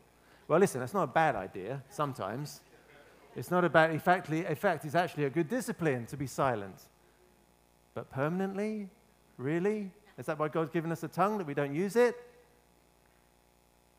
Well, 0.48 0.60
listen, 0.60 0.80
that's 0.80 0.94
not 0.94 1.04
a 1.04 1.08
bad 1.08 1.36
idea 1.36 1.82
sometimes. 1.90 2.62
It's 3.36 3.50
not 3.50 3.64
a 3.64 3.70
bad, 3.70 3.92
in 3.92 4.00
fact, 4.00 4.30
in 4.30 4.56
fact, 4.56 4.86
it's 4.86 4.96
actually 4.96 5.26
a 5.26 5.30
good 5.30 5.48
discipline 5.48 6.06
to 6.08 6.18
be 6.18 6.28
silent. 6.28 6.76
But 7.94 8.10
permanently? 8.10 8.90
Really? 9.38 9.92
Is 10.18 10.26
that 10.26 10.38
why 10.38 10.50
God's 10.50 10.70
given 10.70 10.92
us 10.92 11.04
a 11.04 11.08
tongue 11.08 11.38
that 11.38 11.48
we 11.48 11.54
don't 11.54 11.74
use 11.74 11.96
it? 11.96 12.16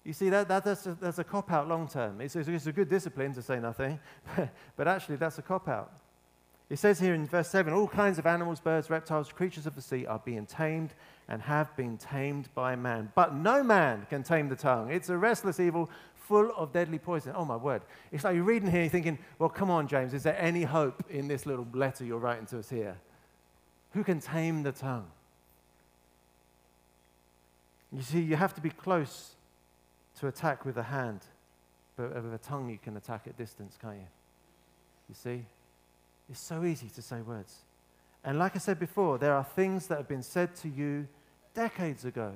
You 0.04 0.12
see, 0.12 0.30
that, 0.30 0.48
that 0.48 0.64
that's, 0.64 0.86
a, 0.86 0.94
that's 0.94 1.18
a 1.18 1.24
cop 1.24 1.50
out 1.52 1.68
long 1.68 1.88
term. 1.88 2.20
It's, 2.20 2.34
it's, 2.34 2.66
a 2.66 2.72
good 2.72 2.88
discipline 2.88 3.32
to 3.34 3.42
say 3.42 3.60
nothing, 3.60 3.98
but 4.76 4.88
actually, 4.88 5.16
that's 5.16 5.38
a 5.38 5.42
cop 5.42 5.68
out. 5.68 5.92
It 6.72 6.78
says 6.78 6.98
here 6.98 7.12
in 7.12 7.26
verse 7.26 7.50
7 7.50 7.70
all 7.74 7.86
kinds 7.86 8.18
of 8.18 8.24
animals, 8.24 8.58
birds, 8.58 8.88
reptiles, 8.88 9.30
creatures 9.30 9.66
of 9.66 9.74
the 9.74 9.82
sea 9.82 10.06
are 10.06 10.22
being 10.24 10.46
tamed 10.46 10.94
and 11.28 11.42
have 11.42 11.76
been 11.76 11.98
tamed 11.98 12.48
by 12.54 12.76
man. 12.76 13.12
But 13.14 13.34
no 13.34 13.62
man 13.62 14.06
can 14.08 14.22
tame 14.22 14.48
the 14.48 14.56
tongue. 14.56 14.90
It's 14.90 15.10
a 15.10 15.18
restless 15.18 15.60
evil 15.60 15.90
full 16.14 16.50
of 16.56 16.72
deadly 16.72 16.98
poison. 16.98 17.34
Oh, 17.36 17.44
my 17.44 17.56
word. 17.56 17.82
It's 18.10 18.24
like 18.24 18.36
you're 18.36 18.44
reading 18.44 18.70
here, 18.70 18.80
you're 18.80 18.88
thinking, 18.88 19.18
well, 19.38 19.50
come 19.50 19.70
on, 19.70 19.86
James, 19.86 20.14
is 20.14 20.22
there 20.22 20.40
any 20.40 20.62
hope 20.62 21.04
in 21.10 21.28
this 21.28 21.44
little 21.44 21.66
letter 21.74 22.06
you're 22.06 22.16
writing 22.16 22.46
to 22.46 22.60
us 22.60 22.70
here? 22.70 22.96
Who 23.92 24.02
can 24.02 24.18
tame 24.18 24.62
the 24.62 24.72
tongue? 24.72 25.10
You 27.92 28.00
see, 28.00 28.22
you 28.22 28.36
have 28.36 28.54
to 28.54 28.62
be 28.62 28.70
close 28.70 29.34
to 30.20 30.26
attack 30.26 30.64
with 30.64 30.76
the 30.76 30.84
hand, 30.84 31.20
but 31.98 32.14
with 32.14 32.32
a 32.32 32.38
tongue 32.38 32.70
you 32.70 32.78
can 32.82 32.96
attack 32.96 33.26
at 33.26 33.36
distance, 33.36 33.76
can't 33.78 33.96
you? 33.96 34.06
You 35.10 35.14
see? 35.14 35.44
It's 36.32 36.40
so 36.40 36.64
easy 36.64 36.88
to 36.94 37.02
say 37.02 37.20
words. 37.20 37.56
And 38.24 38.38
like 38.38 38.56
I 38.56 38.58
said 38.58 38.78
before, 38.78 39.18
there 39.18 39.34
are 39.34 39.44
things 39.44 39.86
that 39.88 39.98
have 39.98 40.08
been 40.08 40.22
said 40.22 40.56
to 40.56 40.68
you 40.68 41.06
decades 41.52 42.06
ago 42.06 42.32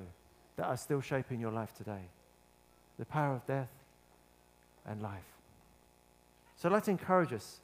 that 0.55 0.67
are 0.67 0.77
still 0.77 1.01
shaping 1.01 1.39
your 1.39 1.51
life 1.51 1.73
today. 1.75 2.03
The 2.99 3.05
power 3.05 3.33
of 3.33 3.47
death 3.47 3.71
and 4.85 5.01
life. 5.01 5.25
So 6.57 6.69
let's 6.69 6.87
encourage 6.87 7.33
us 7.33 7.59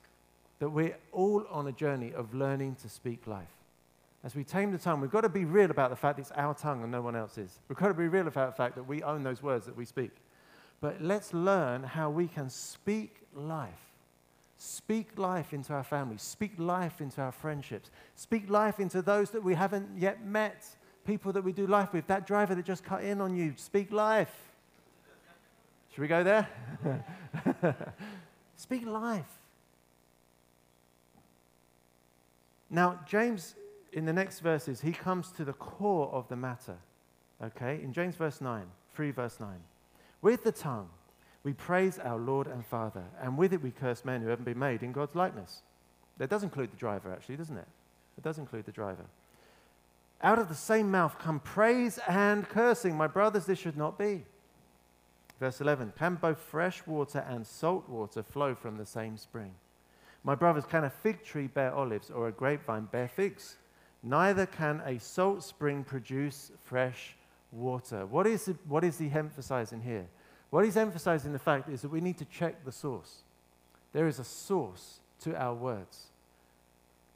that 0.58 0.70
we're 0.70 0.98
all 1.12 1.46
on 1.52 1.68
a 1.68 1.72
journey 1.72 2.12
of 2.14 2.34
learning 2.34 2.78
to 2.82 2.90
speak 2.90 3.28
life. 3.28 3.46
As 4.24 4.34
we 4.34 4.44
tame 4.44 4.72
the 4.72 4.80
tongue, 4.80 5.02
we've 5.02 5.12
got 5.12 5.22
to 5.22 5.30
be 5.30 5.46
real 5.46 5.70
about 5.70 5.92
the 5.92 5.96
fact 5.96 6.18
that 6.18 6.24
it's 6.24 6.32
our 6.32 6.56
tongue 6.56 6.82
and 6.82 6.92
no 6.92 7.02
one 7.04 7.16
else's. 7.16 7.60
We've 7.68 7.78
got 7.78 7.90
to 7.90 7.94
be 7.94 8.08
real 8.08 8.28
about 8.28 8.50
the 8.50 8.58
fact 8.58 8.74
that 8.76 8.88
we 8.88 9.04
own 9.04 9.22
those 9.22 9.44
words 9.44 9.68
that 9.68 9.78
we 9.78 9.86
speak. 9.86 10.12
But 10.82 11.00
let's 11.00 11.32
learn 11.32 11.84
how 11.84 12.10
we 12.10 12.28
can 12.28 12.50
speak 12.50 13.18
life 13.36 13.93
Speak 14.66 15.18
life 15.18 15.52
into 15.52 15.74
our 15.74 15.84
families. 15.84 16.22
Speak 16.22 16.54
life 16.58 17.02
into 17.02 17.20
our 17.20 17.34
friendships. 17.34 17.92
Speak 18.16 18.50
life 18.50 18.80
into 18.80 19.02
those 19.02 19.30
that 19.32 19.44
we 19.44 19.56
haven't 19.56 19.90
yet 19.98 20.26
met, 20.26 20.66
people 21.06 21.34
that 21.34 21.44
we 21.44 21.52
do 21.52 21.68
life 21.68 21.92
with. 21.92 22.08
That 22.08 22.26
driver 22.26 22.56
that 22.56 22.64
just 22.64 22.82
cut 22.82 23.04
in 23.04 23.20
on 23.20 23.36
you, 23.36 23.56
speak 23.58 23.92
life. 23.92 24.34
Should 25.92 26.00
we 26.00 26.08
go 26.08 26.24
there? 26.24 26.48
speak 28.56 28.88
life. 28.88 29.28
Now, 32.70 33.02
James, 33.06 33.56
in 33.92 34.06
the 34.06 34.14
next 34.14 34.40
verses, 34.40 34.80
he 34.80 34.94
comes 34.94 35.34
to 35.34 35.44
the 35.44 35.52
core 35.52 36.10
of 36.14 36.30
the 36.30 36.38
matter. 36.38 36.78
Okay? 37.44 37.82
In 37.84 37.92
James 37.92 38.16
verse 38.16 38.40
9, 38.40 38.64
3 38.94 39.12
verse 39.12 39.42
9. 39.42 39.50
With 40.22 40.46
the 40.46 40.54
tongue, 40.54 40.88
we 41.44 41.54
praise 41.54 42.00
our 42.00 42.18
Lord 42.18 42.48
and 42.48 42.66
Father, 42.66 43.04
and 43.22 43.38
with 43.38 43.54
it 43.54 43.62
we 43.62 43.72
curse 43.72 44.06
men 44.06 44.22
who 44.22 44.30
haven't 44.30 44.46
been 44.46 44.60
made 44.60 44.82
in 44.82 44.92
God's 44.92 45.16
likeness. 45.16 45.62
That 46.18 46.30
does 46.30 46.44
include 46.44 46.72
the 46.72 46.78
driver, 46.78 47.12
actually, 47.12 47.38
doesn't 47.38 47.58
it? 47.58 47.68
It 48.18 48.24
does 48.24 48.38
include 48.38 48.66
the 48.66 48.72
driver. 48.72 49.06
Out 50.22 50.40
of 50.40 50.48
the 50.48 50.56
same 50.56 50.90
mouth 50.90 51.20
come 51.20 51.40
praise 51.40 52.00
and 52.08 52.48
cursing. 52.48 52.96
My 52.96 53.08
brothers, 53.08 53.46
this 53.46 53.60
should 53.60 53.76
not 53.76 53.98
be. 53.98 54.24
Verse 55.40 55.60
11 55.60 55.94
Can 55.98 56.16
both 56.16 56.40
fresh 56.40 56.86
water 56.88 57.26
and 57.28 57.46
salt 57.46 57.90
water 57.90 58.24
flow 58.24 58.56
from 58.56 58.78
the 58.78 58.86
same 58.86 59.18
spring? 59.18 59.52
My 60.24 60.36
brothers, 60.36 60.66
can 60.66 60.86
a 60.86 60.90
fig 60.90 61.26
tree 61.26 61.48
bear 61.48 61.74
olives 61.74 62.10
or 62.10 62.30
a 62.30 62.32
grapevine 62.32 62.86
bear 62.86 63.10
figs? 63.10 63.58
Neither 64.02 64.46
can 64.46 64.82
a 64.86 65.00
salt 65.00 65.44
spring 65.44 65.84
produce 65.84 66.52
fresh 66.64 67.16
water. 67.52 68.06
What 68.06 68.26
is, 68.26 68.48
it, 68.48 68.56
what 68.68 68.86
is 68.86 68.98
he 69.00 69.12
emphasizing 69.14 69.82
here? 69.82 70.08
What 70.54 70.66
he's 70.66 70.78
emphasizing 70.78 71.34
the 71.34 71.40
fact 71.40 71.68
is 71.68 71.82
that 71.82 71.90
we 71.90 72.00
need 72.00 72.20
to 72.20 72.26
check 72.26 72.64
the 72.64 72.72
source. 72.72 73.24
There 73.92 74.06
is 74.06 74.20
a 74.20 74.24
source 74.24 75.00
to 75.22 75.36
our 75.36 75.56
words. 75.56 76.10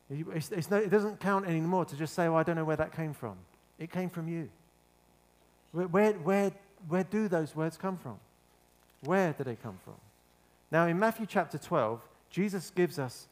It's, 0.10 0.52
it's 0.52 0.72
no, 0.72 0.78
it 0.78 0.90
doesn't 0.90 1.20
count 1.20 1.46
anymore 1.46 1.86
to 1.86 1.96
just 1.96 2.16
say, 2.16 2.28
well, 2.28 2.40
I 2.40 2.42
don't 2.42 2.56
know 2.56 2.66
where 2.66 2.78
that 2.78 2.96
came 2.96 3.14
from. 3.14 3.36
It 3.78 3.92
came 3.92 4.10
from 4.10 4.28
you. 4.28 4.50
Where, 5.72 5.88
where, 5.88 6.14
where, 6.14 6.52
where 6.88 7.04
do 7.04 7.28
those 7.28 7.56
words 7.56 7.78
come 7.78 7.98
from? 7.98 8.18
Where 9.02 9.34
do 9.34 9.44
they 9.44 9.56
come 9.56 9.78
from? 9.84 9.98
Now, 10.72 10.88
in 10.88 10.98
Matthew 10.98 11.28
chapter 11.28 11.60
12, 11.60 12.02
Jesus 12.32 12.72
gives 12.72 12.98
us 12.98 13.28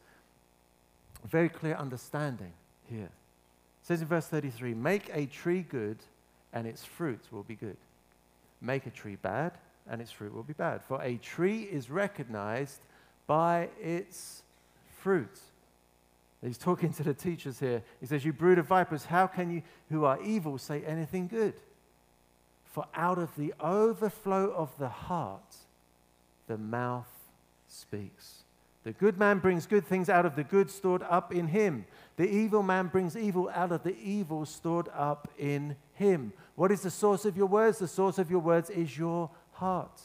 a 1.24 1.26
very 1.26 1.48
clear 1.48 1.74
understanding 1.74 2.52
here. 2.88 3.06
It 3.06 3.82
says 3.82 4.02
in 4.02 4.06
verse 4.06 4.28
33 4.28 4.72
Make 4.72 5.10
a 5.12 5.26
tree 5.26 5.66
good, 5.68 5.98
and 6.52 6.64
its 6.64 6.84
fruit 6.84 7.22
will 7.32 7.42
be 7.42 7.56
good. 7.56 7.76
Make 8.60 8.86
a 8.86 8.90
tree 8.90 9.16
bad, 9.20 9.58
and 9.88 10.00
its 10.00 10.10
fruit 10.10 10.34
will 10.34 10.42
be 10.42 10.52
bad. 10.52 10.82
For 10.82 11.00
a 11.02 11.16
tree 11.16 11.62
is 11.62 11.90
recognized 11.90 12.80
by 13.26 13.68
its 13.80 14.42
fruit. 14.98 15.40
He's 16.42 16.58
talking 16.58 16.92
to 16.94 17.02
the 17.02 17.14
teachers 17.14 17.58
here. 17.58 17.82
He 18.00 18.06
says, 18.06 18.24
You 18.24 18.32
brood 18.32 18.58
of 18.58 18.66
vipers, 18.66 19.06
how 19.06 19.26
can 19.26 19.50
you, 19.50 19.62
who 19.90 20.04
are 20.04 20.20
evil, 20.22 20.58
say 20.58 20.82
anything 20.84 21.28
good? 21.28 21.54
For 22.64 22.84
out 22.94 23.18
of 23.18 23.34
the 23.36 23.54
overflow 23.58 24.52
of 24.52 24.76
the 24.78 24.88
heart, 24.88 25.56
the 26.46 26.58
mouth 26.58 27.08
speaks. 27.66 28.44
The 28.84 28.92
good 28.92 29.18
man 29.18 29.40
brings 29.40 29.66
good 29.66 29.84
things 29.84 30.08
out 30.08 30.26
of 30.26 30.36
the 30.36 30.44
good 30.44 30.70
stored 30.70 31.02
up 31.02 31.34
in 31.34 31.48
him. 31.48 31.86
The 32.16 32.28
evil 32.28 32.62
man 32.62 32.86
brings 32.86 33.16
evil 33.16 33.50
out 33.52 33.72
of 33.72 33.82
the 33.82 33.96
evil 33.98 34.46
stored 34.46 34.88
up 34.94 35.28
in 35.36 35.74
him. 35.94 36.32
What 36.54 36.70
is 36.70 36.82
the 36.82 36.90
source 36.90 37.24
of 37.24 37.36
your 37.36 37.46
words? 37.46 37.80
The 37.80 37.88
source 37.88 38.18
of 38.18 38.30
your 38.30 38.38
words 38.38 38.70
is 38.70 38.96
your 38.96 39.28
heart. 39.56 40.00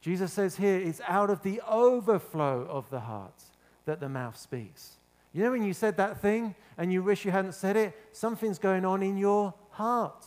Jesus 0.00 0.32
says 0.32 0.56
here, 0.56 0.76
it's 0.76 1.00
out 1.06 1.30
of 1.30 1.42
the 1.42 1.60
overflow 1.68 2.66
of 2.68 2.88
the 2.90 3.00
heart 3.00 3.42
that 3.84 4.00
the 4.00 4.08
mouth 4.08 4.36
speaks. 4.36 4.96
You 5.32 5.44
know, 5.44 5.50
when 5.52 5.62
you 5.62 5.74
said 5.74 5.96
that 5.98 6.20
thing 6.20 6.54
and 6.76 6.92
you 6.92 7.02
wish 7.02 7.24
you 7.24 7.30
hadn't 7.30 7.54
said 7.54 7.76
it, 7.76 7.94
something's 8.12 8.58
going 8.58 8.84
on 8.84 9.02
in 9.02 9.16
your 9.16 9.54
heart. 9.70 10.26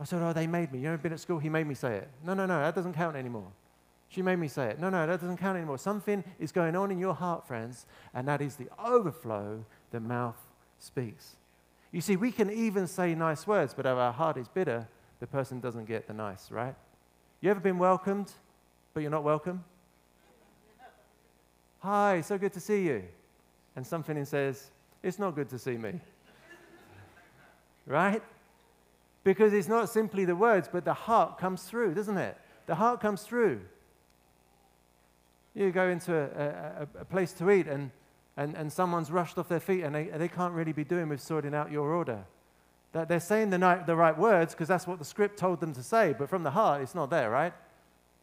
I 0.00 0.04
said, 0.04 0.20
Oh, 0.20 0.32
they 0.32 0.46
made 0.46 0.72
me. 0.72 0.80
You 0.80 0.90
know, 0.90 0.96
been 0.96 1.12
at 1.12 1.20
school, 1.20 1.38
he 1.38 1.48
made 1.48 1.66
me 1.66 1.74
say 1.74 1.96
it. 1.96 2.10
No, 2.24 2.34
no, 2.34 2.46
no, 2.46 2.60
that 2.60 2.74
doesn't 2.74 2.94
count 2.94 3.16
anymore. 3.16 3.50
She 4.08 4.22
made 4.22 4.36
me 4.36 4.48
say 4.48 4.66
it. 4.66 4.78
No, 4.78 4.90
no, 4.90 5.06
that 5.06 5.20
doesn't 5.20 5.38
count 5.38 5.56
anymore. 5.56 5.78
Something 5.78 6.22
is 6.38 6.52
going 6.52 6.76
on 6.76 6.90
in 6.90 6.98
your 6.98 7.14
heart, 7.14 7.46
friends, 7.46 7.86
and 8.12 8.28
that 8.28 8.40
is 8.40 8.56
the 8.56 8.68
overflow 8.84 9.64
the 9.90 10.00
mouth 10.00 10.36
speaks. 10.78 11.36
You 11.90 12.00
see, 12.00 12.16
we 12.16 12.32
can 12.32 12.50
even 12.50 12.86
say 12.86 13.14
nice 13.14 13.46
words, 13.46 13.74
but 13.74 13.86
if 13.86 13.92
our 13.92 14.12
heart 14.12 14.36
is 14.36 14.48
bitter, 14.48 14.88
the 15.20 15.26
person 15.26 15.60
doesn't 15.60 15.86
get 15.86 16.06
the 16.06 16.12
nice, 16.12 16.50
right? 16.50 16.74
You 17.40 17.50
ever 17.50 17.60
been 17.60 17.78
welcomed, 17.78 18.32
but 18.92 19.00
you're 19.00 19.10
not 19.10 19.24
welcome? 19.24 19.64
Hi, 21.80 22.22
so 22.22 22.38
good 22.38 22.52
to 22.54 22.60
see 22.60 22.86
you. 22.86 23.04
And 23.76 23.86
something 23.86 24.24
says, 24.24 24.70
It's 25.02 25.18
not 25.18 25.34
good 25.34 25.50
to 25.50 25.58
see 25.58 25.76
me. 25.76 26.00
right? 27.86 28.22
Because 29.22 29.52
it's 29.52 29.68
not 29.68 29.88
simply 29.88 30.24
the 30.24 30.36
words, 30.36 30.68
but 30.70 30.84
the 30.84 30.94
heart 30.94 31.38
comes 31.38 31.64
through, 31.64 31.94
doesn't 31.94 32.16
it? 32.16 32.38
The 32.66 32.74
heart 32.74 33.00
comes 33.00 33.22
through. 33.22 33.60
You 35.54 35.70
go 35.70 35.88
into 35.88 36.14
a, 36.14 36.82
a, 36.82 37.00
a 37.00 37.04
place 37.04 37.32
to 37.34 37.50
eat 37.50 37.66
and, 37.66 37.90
and, 38.36 38.56
and 38.56 38.72
someone's 38.72 39.10
rushed 39.10 39.38
off 39.38 39.48
their 39.48 39.60
feet 39.60 39.82
and 39.82 39.94
they, 39.94 40.04
they 40.04 40.28
can't 40.28 40.52
really 40.52 40.72
be 40.72 40.84
doing 40.84 41.08
with 41.08 41.20
sorting 41.20 41.54
out 41.54 41.70
your 41.70 41.94
order. 41.94 42.24
That 42.94 43.08
they're 43.08 43.18
saying 43.18 43.50
the, 43.50 43.82
the 43.84 43.96
right 43.96 44.16
words 44.16 44.54
because 44.54 44.68
that's 44.68 44.86
what 44.86 45.00
the 45.00 45.04
script 45.04 45.36
told 45.36 45.58
them 45.60 45.74
to 45.74 45.82
say, 45.82 46.14
but 46.16 46.28
from 46.28 46.44
the 46.44 46.52
heart, 46.52 46.80
it's 46.80 46.94
not 46.94 47.10
there, 47.10 47.28
right? 47.28 47.52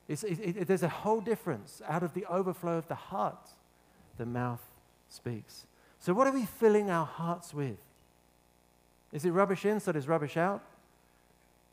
It, 0.08 0.24
it, 0.24 0.68
there's 0.68 0.82
a 0.82 0.90
whole 0.90 1.20
difference. 1.20 1.82
Out 1.90 2.04
of 2.04 2.14
the 2.14 2.26
overflow 2.26 2.78
of 2.78 2.88
the 2.88 2.96
heart, 2.96 3.50
the 4.18 4.26
mouth 4.26 4.64
speaks. 5.10 5.68
So, 6.00 6.14
what 6.14 6.26
are 6.26 6.32
we 6.32 6.46
filling 6.46 6.90
our 6.90 7.06
hearts 7.06 7.54
with? 7.54 7.76
Is 9.12 9.26
it 9.26 9.32
rubbish 9.32 9.66
in 9.66 9.82
so 9.82 9.92
there's 9.92 10.08
rubbish 10.08 10.38
out? 10.38 10.64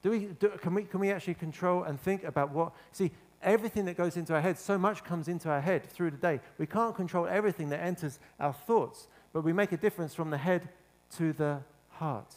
Do 0.02 0.11
we, 0.11 0.19
do, 0.40 0.49
can, 0.61 0.75
we, 0.75 0.83
can 0.83 0.99
we 0.99 1.12
actually 1.12 1.35
control 1.35 1.85
and 1.85 2.00
think 2.00 2.25
about 2.25 2.50
what? 2.50 2.73
See, 2.90 3.12
everything 3.45 3.85
that 3.85 3.97
goes 3.97 4.17
into 4.17 4.35
our 4.35 4.40
head, 4.40 4.59
so 4.59 4.76
much 4.76 5.05
comes 5.05 5.28
into 5.28 5.49
our 5.49 5.61
head 5.61 5.88
through 5.88 6.11
the 6.11 6.17
day. 6.17 6.40
We 6.59 6.67
can't 6.67 6.97
control 6.97 7.28
everything 7.28 7.69
that 7.69 7.81
enters 7.81 8.19
our 8.40 8.52
thoughts, 8.52 9.07
but 9.33 9.45
we 9.45 9.52
make 9.52 9.71
a 9.71 9.76
difference 9.76 10.14
from 10.14 10.31
the 10.31 10.38
head 10.38 10.69
to 11.17 11.33
the 11.33 11.61
heart 11.90 12.35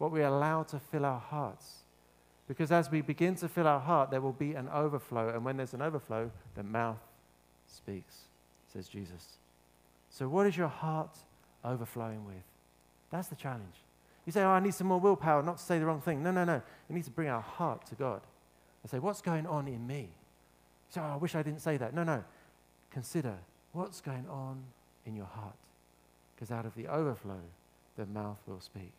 what 0.00 0.10
we 0.10 0.22
allow 0.22 0.62
to 0.62 0.78
fill 0.78 1.04
our 1.04 1.20
hearts. 1.20 1.80
Because 2.48 2.72
as 2.72 2.90
we 2.90 3.02
begin 3.02 3.34
to 3.36 3.48
fill 3.50 3.66
our 3.66 3.78
heart, 3.78 4.10
there 4.10 4.22
will 4.22 4.32
be 4.32 4.54
an 4.54 4.66
overflow. 4.70 5.28
And 5.28 5.44
when 5.44 5.58
there's 5.58 5.74
an 5.74 5.82
overflow, 5.82 6.30
the 6.54 6.62
mouth 6.62 6.96
speaks, 7.66 8.14
says 8.72 8.88
Jesus. 8.88 9.36
So, 10.08 10.26
what 10.26 10.46
is 10.46 10.56
your 10.56 10.68
heart 10.68 11.18
overflowing 11.62 12.24
with? 12.24 12.42
That's 13.10 13.28
the 13.28 13.36
challenge. 13.36 13.84
You 14.24 14.32
say, 14.32 14.42
Oh, 14.42 14.48
I 14.48 14.60
need 14.60 14.72
some 14.72 14.86
more 14.86 14.98
willpower 14.98 15.42
not 15.42 15.58
to 15.58 15.62
say 15.62 15.78
the 15.78 15.84
wrong 15.84 16.00
thing. 16.00 16.22
No, 16.22 16.30
no, 16.30 16.44
no. 16.44 16.62
We 16.88 16.94
need 16.94 17.04
to 17.04 17.10
bring 17.10 17.28
our 17.28 17.42
heart 17.42 17.84
to 17.88 17.94
God 17.94 18.22
and 18.82 18.90
say, 18.90 18.98
What's 18.98 19.20
going 19.20 19.46
on 19.46 19.68
in 19.68 19.86
me? 19.86 20.08
So, 20.88 21.02
oh, 21.02 21.12
I 21.12 21.16
wish 21.16 21.34
I 21.34 21.42
didn't 21.42 21.60
say 21.60 21.76
that. 21.76 21.92
No, 21.92 22.04
no. 22.04 22.24
Consider 22.90 23.34
what's 23.72 24.00
going 24.00 24.26
on 24.30 24.62
in 25.04 25.14
your 25.14 25.26
heart. 25.26 25.56
Because 26.34 26.50
out 26.50 26.64
of 26.64 26.74
the 26.74 26.88
overflow, 26.88 27.42
the 27.96 28.06
mouth 28.06 28.38
will 28.46 28.60
speak. 28.60 28.92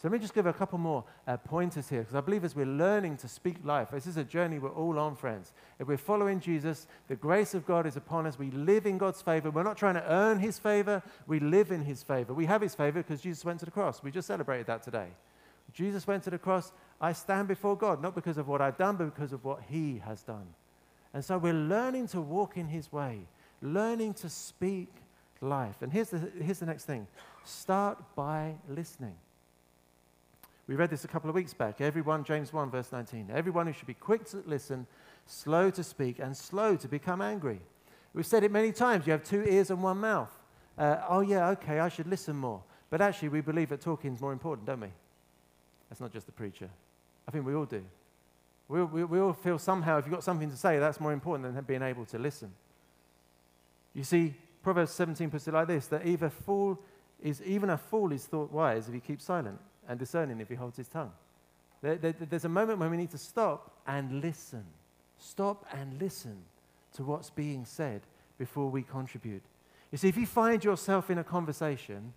So 0.00 0.08
let 0.08 0.12
me 0.12 0.18
just 0.18 0.32
give 0.32 0.46
a 0.46 0.52
couple 0.54 0.78
more 0.78 1.04
uh, 1.26 1.36
pointers 1.36 1.90
here, 1.90 2.00
because 2.00 2.14
I 2.14 2.22
believe 2.22 2.42
as 2.42 2.56
we're 2.56 2.64
learning 2.64 3.18
to 3.18 3.28
speak 3.28 3.56
life, 3.64 3.88
this 3.90 4.06
is 4.06 4.16
a 4.16 4.24
journey 4.24 4.58
we're 4.58 4.70
all 4.70 4.98
on, 4.98 5.14
friends. 5.14 5.52
If 5.78 5.88
we're 5.88 5.98
following 5.98 6.40
Jesus, 6.40 6.86
the 7.08 7.16
grace 7.16 7.52
of 7.52 7.66
God 7.66 7.84
is 7.84 7.96
upon 7.96 8.26
us. 8.26 8.38
We 8.38 8.50
live 8.50 8.86
in 8.86 8.96
God's 8.96 9.20
favor. 9.20 9.50
We're 9.50 9.62
not 9.62 9.76
trying 9.76 9.96
to 9.96 10.10
earn 10.10 10.38
His 10.38 10.58
favor, 10.58 11.02
we 11.26 11.38
live 11.38 11.70
in 11.70 11.82
His 11.82 12.02
favor. 12.02 12.32
We 12.32 12.46
have 12.46 12.62
His 12.62 12.74
favor 12.74 13.02
because 13.02 13.20
Jesus 13.20 13.44
went 13.44 13.58
to 13.58 13.66
the 13.66 13.70
cross. 13.70 14.02
We 14.02 14.10
just 14.10 14.26
celebrated 14.26 14.68
that 14.68 14.82
today. 14.82 15.08
Jesus 15.74 16.06
went 16.06 16.22
to 16.22 16.30
the 16.30 16.38
cross. 16.38 16.72
I 16.98 17.12
stand 17.12 17.46
before 17.46 17.76
God, 17.76 18.00
not 18.00 18.14
because 18.14 18.38
of 18.38 18.48
what 18.48 18.62
I've 18.62 18.78
done, 18.78 18.96
but 18.96 19.14
because 19.14 19.34
of 19.34 19.44
what 19.44 19.60
He 19.68 20.00
has 20.06 20.22
done. 20.22 20.46
And 21.12 21.22
so 21.22 21.36
we're 21.36 21.52
learning 21.52 22.08
to 22.08 22.22
walk 22.22 22.56
in 22.56 22.68
His 22.68 22.90
way, 22.90 23.18
learning 23.60 24.14
to 24.14 24.30
speak 24.30 24.88
life. 25.42 25.82
And 25.82 25.92
here's 25.92 26.08
the, 26.08 26.32
here's 26.40 26.60
the 26.60 26.66
next 26.66 26.84
thing 26.84 27.06
start 27.44 27.98
by 28.16 28.54
listening. 28.66 29.16
We 30.70 30.76
read 30.76 30.88
this 30.88 31.02
a 31.02 31.08
couple 31.08 31.28
of 31.28 31.34
weeks 31.34 31.52
back. 31.52 31.80
Everyone, 31.80 32.22
James 32.22 32.52
1, 32.52 32.70
verse 32.70 32.92
19. 32.92 33.30
Everyone 33.34 33.66
who 33.66 33.72
should 33.72 33.88
be 33.88 33.94
quick 33.94 34.24
to 34.26 34.40
listen, 34.46 34.86
slow 35.26 35.68
to 35.68 35.82
speak, 35.82 36.20
and 36.20 36.36
slow 36.36 36.76
to 36.76 36.86
become 36.86 37.20
angry. 37.20 37.60
We've 38.14 38.24
said 38.24 38.44
it 38.44 38.52
many 38.52 38.70
times. 38.70 39.04
You 39.04 39.10
have 39.10 39.24
two 39.24 39.42
ears 39.42 39.70
and 39.70 39.82
one 39.82 39.98
mouth. 39.98 40.30
Uh, 40.78 40.98
oh, 41.08 41.22
yeah, 41.22 41.48
okay, 41.48 41.80
I 41.80 41.88
should 41.88 42.06
listen 42.06 42.36
more. 42.36 42.62
But 42.88 43.00
actually, 43.00 43.30
we 43.30 43.40
believe 43.40 43.70
that 43.70 43.80
talking 43.80 44.14
is 44.14 44.20
more 44.20 44.32
important, 44.32 44.64
don't 44.64 44.82
we? 44.82 44.92
That's 45.88 46.00
not 46.00 46.12
just 46.12 46.26
the 46.26 46.32
preacher. 46.32 46.70
I 47.26 47.32
think 47.32 47.44
we 47.44 47.56
all 47.56 47.64
do. 47.64 47.84
We, 48.68 48.84
we, 48.84 49.02
we 49.02 49.18
all 49.18 49.32
feel 49.32 49.58
somehow 49.58 49.98
if 49.98 50.04
you've 50.04 50.14
got 50.14 50.22
something 50.22 50.52
to 50.52 50.56
say, 50.56 50.78
that's 50.78 51.00
more 51.00 51.12
important 51.12 51.52
than 51.52 51.64
being 51.64 51.82
able 51.82 52.04
to 52.04 52.18
listen. 52.20 52.52
You 53.92 54.04
see, 54.04 54.36
Proverbs 54.62 54.92
17 54.92 55.30
puts 55.30 55.48
it 55.48 55.54
like 55.54 55.66
this 55.66 55.88
that 55.88 56.06
either 56.06 56.30
fool 56.30 56.78
is, 57.20 57.42
even 57.42 57.70
a 57.70 57.76
fool 57.76 58.12
is 58.12 58.24
thought 58.24 58.52
wise 58.52 58.86
if 58.86 58.94
he 58.94 59.00
keeps 59.00 59.24
silent 59.24 59.58
and 59.90 59.98
discerning 59.98 60.40
if 60.40 60.48
he 60.48 60.54
holds 60.54 60.76
his 60.76 60.86
tongue. 60.86 61.10
There, 61.82 61.96
there, 61.96 62.12
there's 62.12 62.44
a 62.44 62.48
moment 62.48 62.78
when 62.78 62.90
we 62.90 62.96
need 62.96 63.10
to 63.10 63.18
stop 63.18 63.72
and 63.88 64.22
listen. 64.22 64.64
Stop 65.18 65.66
and 65.72 66.00
listen 66.00 66.36
to 66.94 67.02
what's 67.02 67.28
being 67.28 67.64
said 67.64 68.02
before 68.38 68.70
we 68.70 68.82
contribute. 68.82 69.42
You 69.90 69.98
see, 69.98 70.08
if 70.08 70.16
you 70.16 70.26
find 70.26 70.62
yourself 70.62 71.10
in 71.10 71.18
a 71.18 71.24
conversation 71.24 72.12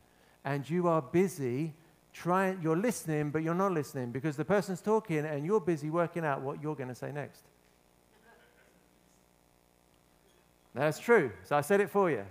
and 0.45 0.69
you 0.69 0.87
are 0.87 1.01
busy 1.01 1.73
trying, 2.13 2.59
you're 2.61 2.77
listening, 2.77 3.31
but 3.31 3.41
you're 3.41 3.55
not 3.55 3.71
listening 3.71 4.11
because 4.11 4.37
the 4.37 4.45
person's 4.45 4.79
talking 4.79 5.25
and 5.25 5.43
you're 5.43 5.59
busy 5.59 5.89
working 5.89 6.23
out 6.23 6.41
what 6.41 6.61
you're 6.61 6.75
going 6.75 6.89
to 6.89 6.95
say 6.95 7.11
next. 7.11 7.41
That's 10.75 10.99
true. 10.99 11.31
So 11.43 11.55
I 11.55 11.61
said 11.61 11.81
it 11.81 11.89
for 11.89 12.11
you. 12.11 12.23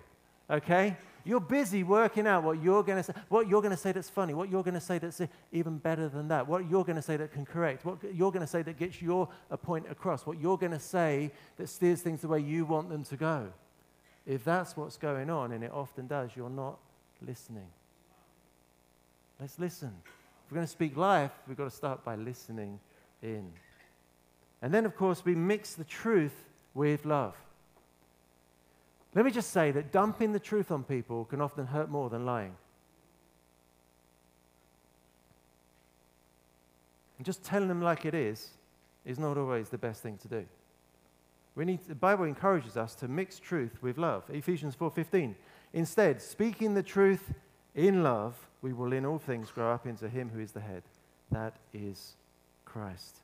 Okay? 0.49 0.97
You're 1.25 1.41
busy 1.41 1.85
working 1.85 2.27
out 2.27 2.43
what 2.43 2.63
you're 2.63 2.83
going 2.83 2.99
to 2.99 3.03
say, 3.05 3.13
what 3.29 3.49
you're 3.49 3.63
going 3.63 3.73
to 3.73 3.77
say 3.77 3.93
that's 3.93 4.11
funny, 4.11 4.35
what 4.35 4.51
you're 4.51 4.63
going 4.63 4.75
to 4.75 4.81
say 4.81 4.99
that's 4.99 5.21
even 5.53 5.79
better 5.79 6.09
than 6.09 6.29
that, 6.29 6.49
what 6.49 6.69
you're 6.69 6.85
going 6.85 6.97
to 6.97 7.03
say 7.03 7.17
that 7.17 7.33
can 7.33 7.45
correct, 7.47 7.85
what 7.85 7.99
you're 8.13 8.33
going 8.33 8.43
to 8.43 8.47
say 8.47 8.63
that 8.63 8.77
gets 8.79 9.01
your 9.01 9.29
point 9.63 9.87
across, 9.91 10.27
what 10.27 10.41
you're 10.41 10.59
going 10.59 10.73
to 10.73 10.81
say 10.81 11.31
that 11.57 11.69
steers 11.69 12.03
things 12.03 12.23
the 12.23 12.29
way 12.29 12.41
you 12.41 12.65
want 12.65 12.89
them 12.89 13.05
to 13.05 13.17
go. 13.17 13.49
If 14.27 14.45
that's 14.45 14.77
what's 14.77 14.97
going 14.97 15.31
on, 15.31 15.53
and 15.53 15.65
it 15.65 15.73
often 15.73 16.07
does, 16.07 16.31
you're 16.37 16.51
not 16.51 16.79
listening. 17.21 17.69
Let's 19.41 19.59
listen. 19.59 19.93
If 20.05 20.51
we're 20.51 20.57
going 20.57 20.67
to 20.67 20.73
speak 20.73 20.97
life, 20.97 21.33
we've 21.49 21.57
got 21.57 21.65
to 21.65 21.77
start 21.77 22.05
by 22.05 22.15
listening 22.17 22.79
in. 23.23 23.51
And 24.61 24.73
then, 24.73 24.87
of 24.87 24.97
course, 24.97 25.25
we 25.25 25.35
mix 25.35 25.75
the 25.75 25.85
truth 25.85 26.35
with 26.75 27.05
love. 27.05 27.35
Let 29.15 29.25
me 29.25 29.31
just 29.31 29.51
say 29.51 29.71
that 29.73 29.93
dumping 29.93 30.33
the 30.33 30.41
truth 30.41 30.71
on 30.71 30.85
people 30.85 31.25
can 31.27 31.41
often 31.41 31.67
hurt 31.67 31.91
more 31.91 32.09
than 32.09 32.25
lying. 32.25 32.57
And 37.19 37.27
just 37.27 37.45
telling 37.45 37.69
them 37.69 37.83
like 37.83 38.05
it 38.05 38.15
is 38.15 38.51
is 39.05 39.19
not 39.19 39.37
always 39.37 39.69
the 39.69 39.79
best 39.79 40.03
thing 40.03 40.17
to 40.19 40.29
do. 40.29 40.45
We 41.55 41.65
need, 41.67 41.85
the 41.87 41.95
Bible 41.95 42.25
encourages 42.25 42.77
us 42.77 42.95
to 42.97 43.09
mix 43.09 43.39
truth 43.39 43.83
with 43.83 43.99
love. 43.99 44.25
Ephesians 44.31 44.75
4:15. 44.75 45.35
Instead, 45.75 46.23
speaking 46.23 46.75
the 46.75 46.83
truth 46.83 47.35
in 47.75 48.03
love, 48.03 48.49
we 48.63 48.73
will 48.73 48.93
in 48.93 49.05
all 49.05 49.19
things 49.19 49.51
grow 49.51 49.71
up 49.73 49.87
into 49.87 50.09
him 50.09 50.31
who 50.31 50.41
is 50.41 50.53
the 50.53 50.61
head. 50.61 50.83
That 51.31 51.57
is 51.73 52.17
Christ. 52.65 53.19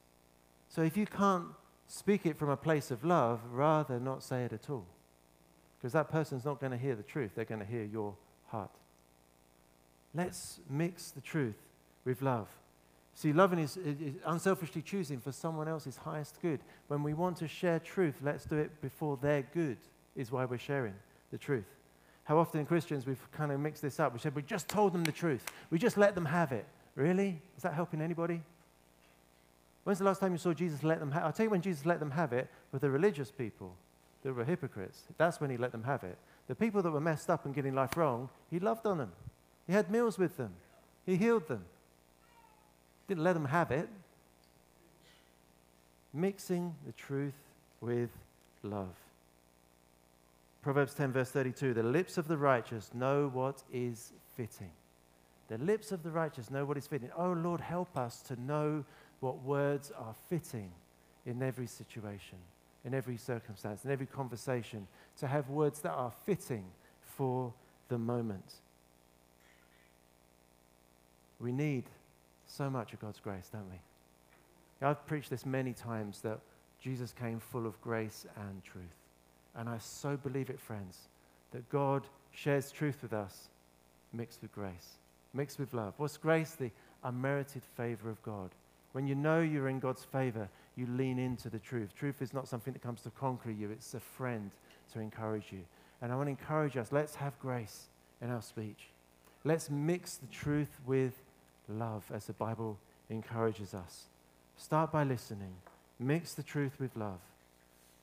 So 0.68 0.82
if 0.82 0.96
you 0.96 1.06
can't 1.06 1.48
speak 1.86 2.26
it 2.26 2.36
from 2.36 2.50
a 2.50 2.56
place 2.56 2.90
of 2.90 3.04
love, 3.04 3.40
rather 3.50 3.98
not 3.98 4.22
say 4.22 4.44
it 4.44 4.52
at 4.52 4.68
all. 4.68 4.86
Because 5.78 5.92
that 5.92 6.10
person's 6.10 6.44
not 6.44 6.60
going 6.60 6.72
to 6.72 6.78
hear 6.78 6.96
the 6.96 7.02
truth, 7.02 7.32
they're 7.34 7.44
going 7.44 7.60
to 7.60 7.66
hear 7.66 7.84
your 7.84 8.14
heart. 8.48 8.70
Let's 10.14 10.60
mix 10.68 11.10
the 11.10 11.20
truth 11.20 11.58
with 12.04 12.22
love. 12.22 12.48
See, 13.14 13.32
loving 13.32 13.58
is, 13.58 13.76
is, 13.76 14.14
unselfishly 14.26 14.82
choosing 14.82 15.20
for 15.20 15.32
someone 15.32 15.68
else's 15.68 15.96
highest 15.96 16.40
good. 16.40 16.60
When 16.86 17.02
we 17.02 17.14
want 17.14 17.36
to 17.38 17.48
share 17.48 17.78
truth, 17.78 18.14
let's 18.22 18.44
do 18.44 18.56
it 18.56 18.80
before 18.80 19.16
their 19.20 19.42
good, 19.42 19.76
is 20.16 20.30
why 20.30 20.44
we're 20.44 20.58
sharing 20.58 20.94
the 21.30 21.38
truth. 21.38 21.66
How 22.24 22.38
often 22.38 22.64
Christians 22.64 23.06
we've 23.06 23.30
kind 23.32 23.50
of 23.52 23.60
mixed 23.60 23.82
this 23.82 23.98
up. 23.98 24.12
We 24.12 24.18
said, 24.18 24.34
we 24.34 24.42
just 24.42 24.68
told 24.68 24.92
them 24.92 25.04
the 25.04 25.12
truth, 25.12 25.44
we 25.70 25.78
just 25.78 25.96
let 25.96 26.14
them 26.14 26.26
have 26.26 26.52
it. 26.52 26.66
Really? 26.94 27.40
Is 27.56 27.62
that 27.62 27.74
helping 27.74 28.00
anybody? 28.00 28.40
When's 29.84 29.98
the 29.98 30.04
last 30.04 30.20
time 30.20 30.32
you 30.32 30.38
saw 30.38 30.52
Jesus 30.52 30.82
let 30.82 31.00
them 31.00 31.10
have 31.12 31.22
it? 31.22 31.26
I'll 31.26 31.32
tell 31.32 31.44
you 31.44 31.50
when 31.50 31.62
Jesus 31.62 31.86
let 31.86 32.00
them 32.00 32.10
have 32.10 32.32
it 32.32 32.48
with 32.72 32.82
the 32.82 32.90
religious 32.90 33.30
people 33.30 33.74
that 34.22 34.34
were 34.34 34.44
hypocrites. 34.44 35.04
That's 35.16 35.40
when 35.40 35.50
he 35.50 35.56
let 35.56 35.72
them 35.72 35.84
have 35.84 36.04
it. 36.04 36.18
The 36.48 36.54
people 36.54 36.82
that 36.82 36.90
were 36.90 37.00
messed 37.00 37.30
up 37.30 37.44
and 37.44 37.54
getting 37.54 37.74
life 37.74 37.96
wrong, 37.96 38.28
he 38.50 38.58
loved 38.58 38.86
on 38.86 38.98
them. 38.98 39.12
He 39.66 39.72
had 39.72 39.90
meals 39.90 40.18
with 40.18 40.36
them. 40.36 40.52
He 41.06 41.16
healed 41.16 41.46
them. 41.46 41.64
Didn't 43.06 43.24
let 43.24 43.34
them 43.34 43.46
have 43.46 43.70
it. 43.70 43.88
Mixing 46.12 46.74
the 46.86 46.92
truth 46.92 47.34
with 47.80 48.10
love. 48.62 48.94
Proverbs 50.62 50.94
10, 50.94 51.12
verse 51.12 51.30
32 51.30 51.74
The 51.74 51.82
lips 51.82 52.18
of 52.18 52.28
the 52.28 52.36
righteous 52.36 52.90
know 52.94 53.30
what 53.32 53.62
is 53.72 54.12
fitting. 54.36 54.70
The 55.48 55.58
lips 55.58 55.92
of 55.92 56.02
the 56.02 56.10
righteous 56.10 56.50
know 56.50 56.64
what 56.64 56.76
is 56.76 56.86
fitting. 56.86 57.10
Oh 57.16 57.32
Lord, 57.32 57.60
help 57.60 57.96
us 57.96 58.20
to 58.22 58.40
know 58.40 58.84
what 59.20 59.42
words 59.42 59.92
are 59.98 60.14
fitting 60.28 60.70
in 61.24 61.42
every 61.42 61.66
situation 61.66 62.38
in 62.88 62.94
every 62.94 63.18
circumstance, 63.18 63.84
in 63.84 63.90
every 63.90 64.06
conversation, 64.06 64.86
to 65.18 65.26
have 65.26 65.50
words 65.50 65.80
that 65.80 65.92
are 65.92 66.12
fitting 66.24 66.64
for 67.02 67.52
the 67.88 67.98
moment. 67.98 68.54
We 71.38 71.52
need 71.52 71.84
so 72.46 72.70
much 72.70 72.94
of 72.94 73.00
God's 73.00 73.20
grace, 73.20 73.50
don't 73.52 73.68
we? 73.70 74.86
I've 74.86 75.06
preached 75.06 75.28
this 75.28 75.44
many 75.44 75.74
times 75.74 76.22
that 76.22 76.40
Jesus 76.80 77.12
came 77.12 77.40
full 77.40 77.66
of 77.66 77.78
grace 77.82 78.24
and 78.36 78.64
truth. 78.64 78.84
And 79.54 79.68
I 79.68 79.76
so 79.78 80.16
believe 80.16 80.48
it, 80.48 80.58
friends, 80.58 81.08
that 81.52 81.68
God 81.68 82.06
shares 82.30 82.72
truth 82.72 83.02
with 83.02 83.12
us 83.12 83.48
mixed 84.14 84.40
with 84.40 84.52
grace, 84.52 84.96
mixed 85.34 85.58
with 85.58 85.74
love. 85.74 85.92
What's 85.98 86.16
grace? 86.16 86.52
The 86.52 86.70
unmerited 87.04 87.62
favor 87.76 88.08
of 88.08 88.22
God. 88.22 88.50
When 88.92 89.06
you 89.06 89.14
know 89.14 89.40
you're 89.40 89.68
in 89.68 89.80
God's 89.80 90.04
favor, 90.04 90.48
you 90.76 90.86
lean 90.86 91.18
into 91.18 91.50
the 91.50 91.58
truth. 91.58 91.94
Truth 91.94 92.22
is 92.22 92.32
not 92.32 92.48
something 92.48 92.72
that 92.72 92.82
comes 92.82 93.02
to 93.02 93.10
conquer 93.10 93.50
you, 93.50 93.70
it's 93.70 93.94
a 93.94 94.00
friend 94.00 94.50
to 94.92 95.00
encourage 95.00 95.52
you. 95.52 95.60
And 96.00 96.12
I 96.12 96.16
want 96.16 96.28
to 96.28 96.30
encourage 96.30 96.76
us 96.76 96.92
let's 96.92 97.16
have 97.16 97.38
grace 97.40 97.86
in 98.22 98.30
our 98.30 98.42
speech. 98.42 98.88
Let's 99.44 99.70
mix 99.70 100.16
the 100.16 100.26
truth 100.26 100.80
with 100.86 101.14
love, 101.68 102.04
as 102.12 102.26
the 102.26 102.32
Bible 102.32 102.78
encourages 103.10 103.74
us. 103.74 104.04
Start 104.56 104.92
by 104.92 105.04
listening, 105.04 105.54
mix 105.98 106.34
the 106.34 106.42
truth 106.42 106.72
with 106.80 106.96
love. 106.96 107.20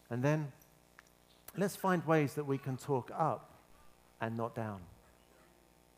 And 0.10 0.24
then 0.24 0.52
let's 1.58 1.76
find 1.76 2.06
ways 2.06 2.36
that 2.36 2.46
we 2.46 2.58
can 2.58 2.78
talk 2.78 3.12
up 3.18 3.52
and 4.22 4.38
not 4.38 4.56
down. 4.56 4.80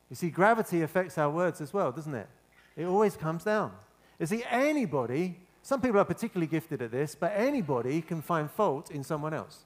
You 0.10 0.16
see, 0.16 0.30
gravity 0.30 0.82
affects 0.82 1.18
our 1.18 1.30
words 1.30 1.62
as 1.62 1.74
well, 1.74 1.92
doesn't 1.92 2.16
it? 2.16 2.28
It 2.76 2.86
always 2.86 3.18
comes 3.18 3.44
down. 3.44 3.72
You 4.20 4.26
see, 4.26 4.44
anybody 4.50 5.38
some 5.68 5.82
people 5.82 6.00
are 6.00 6.06
particularly 6.06 6.48
gifted 6.48 6.82
at 6.82 6.92
this, 6.92 7.14
but 7.14 7.34
anybody 7.36 8.02
can 8.02 8.22
find 8.22 8.50
fault 8.50 8.90
in 8.90 9.04
someone 9.04 9.34
else. 9.34 9.66